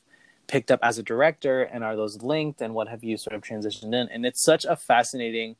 [0.48, 2.62] picked up as a director, and are those linked?
[2.62, 5.56] And what have you sort of transitioned in?" And it's such a fascinating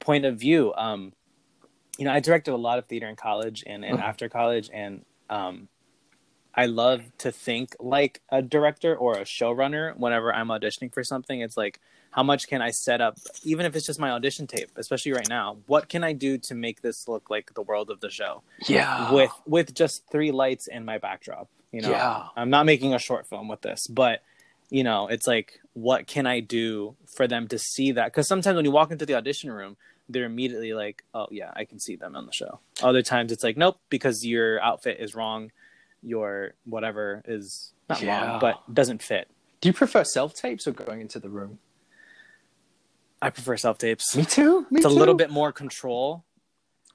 [0.00, 0.72] point of view.
[0.76, 1.12] Um,
[1.98, 5.04] you know, I directed a lot of theater in college and, and after college, and
[5.30, 5.68] um,
[6.54, 11.40] I love to think like a director or a showrunner whenever I'm auditioning for something.
[11.40, 14.70] It's like, how much can I set up, even if it's just my audition tape,
[14.76, 15.58] especially right now?
[15.66, 19.12] What can I do to make this look like the world of the show Yeah.
[19.12, 21.48] with with just three lights in my backdrop?
[21.72, 22.28] You know, Yeah.
[22.36, 24.22] I'm not making a short film with this, but
[24.68, 28.06] you know, it's like, what can I do for them to see that?
[28.06, 29.76] Because sometimes when you walk into the audition room,
[30.08, 32.58] they're immediately like, oh yeah, I can see them on the show.
[32.82, 35.52] Other times it's like, nope, because your outfit is wrong,
[36.02, 38.30] your whatever is not Yeah.
[38.32, 39.28] wrong, but doesn't fit.
[39.60, 41.58] Do you prefer self tapes or going into the room?
[43.22, 44.14] I prefer self tapes.
[44.16, 44.66] Me too.
[44.70, 46.24] Me It's a little bit more control.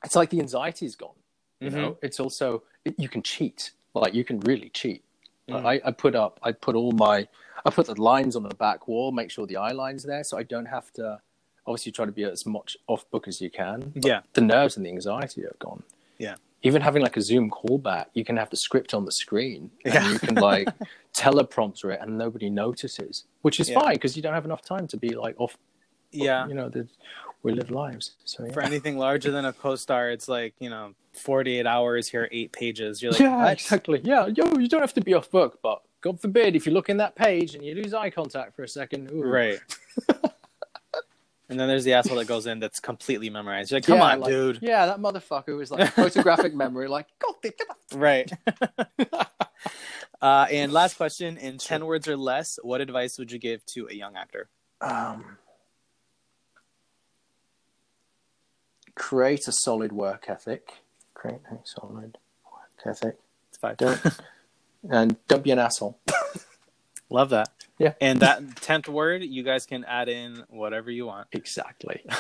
[0.03, 1.15] It's like the anxiety's gone.
[1.59, 1.73] You Mhm.
[1.73, 2.63] know, it's also
[2.97, 3.71] you can cheat.
[3.93, 5.03] Like you can really cheat.
[5.49, 5.65] Mhm.
[5.65, 7.27] I, I put up, I put all my,
[7.65, 10.37] I put the lines on the back wall, make sure the eye line's there, so
[10.37, 11.19] I don't have to.
[11.67, 13.91] Obviously, try to be as much off book as you can.
[13.95, 14.21] Yeah.
[14.33, 15.83] the nerves and the anxiety are gone.
[16.17, 16.35] Yeah.
[16.63, 19.93] Even having like a Zoom callback, you can have the script on the screen, and
[19.93, 20.09] Yeah.
[20.11, 20.67] you can like
[21.13, 23.79] teleprompter it, and nobody notices, which is Yeah.
[23.79, 25.57] fine because you don't have enough time to be like off.
[26.11, 26.47] Yeah.
[26.47, 26.87] you know, the,
[27.43, 28.15] we live lives.
[28.25, 28.51] So yeah.
[28.53, 33.01] For anything larger than a co-star, it's like you know, forty-eight hours here, eight pages.
[33.01, 33.53] You're like, yeah, what?
[33.53, 34.01] exactly.
[34.03, 36.89] Yeah, yo, you don't have to be off book, but God forbid if you look
[36.89, 39.11] in that page and you lose eye contact for a second.
[39.11, 39.23] ooh.
[39.23, 39.59] right.
[41.49, 43.71] and then there's the asshole that goes in that's completely memorized.
[43.71, 44.59] You're like, come Yeah, on, like- dude.
[44.61, 46.87] Yeah, that motherfucker was like photographic memory.
[46.87, 47.35] Like, God,
[47.93, 48.31] Right.
[50.21, 53.87] uh, and last question: in ten words or less, what advice would you give to
[53.89, 54.49] a young actor?
[54.81, 55.37] um,
[58.95, 60.83] create a solid work ethic.
[61.21, 62.17] Create a solid
[62.51, 63.15] work ethic.
[63.49, 63.77] It's five.
[63.77, 64.01] Don't
[64.89, 65.99] and don't be an asshole.
[67.11, 67.49] Love that.
[67.77, 67.93] Yeah.
[68.01, 71.27] And that tenth word, you guys can add in whatever you want.
[71.31, 72.03] Exactly.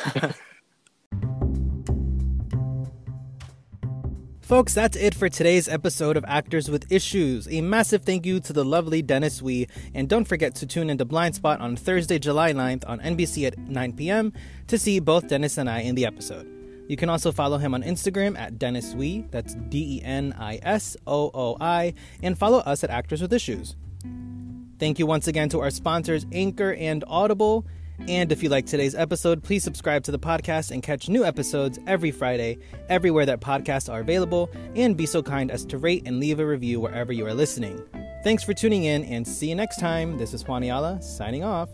[4.41, 7.47] Folks, that's it for today's episode of Actors with Issues.
[7.49, 11.07] A massive thank you to the lovely Denis Ooi, and don't forget to tune into
[11.07, 14.31] Blindspot on Thursday, July 9th on NBC at 9 p.m.
[14.67, 16.60] to see both Denis and I in the episode.
[16.87, 20.59] You can also follow him on Instagram at Denis Ooi, that's D E N I
[20.61, 23.75] S O O I, and follow us at Actors with Issues.
[24.79, 27.65] Thank you once again to our sponsors, Anchor and Audible.
[28.07, 31.77] And if you like today's episode, please subscribe to the podcast and catch new episodes
[31.85, 32.57] every Friday,
[32.89, 36.45] everywhere that podcasts are available, and be so kind as to rate and leave a
[36.45, 37.79] review wherever you are listening.
[38.23, 40.17] Thanks for tuning in and see you next time.
[40.17, 41.69] This is Juan Ayala signing off.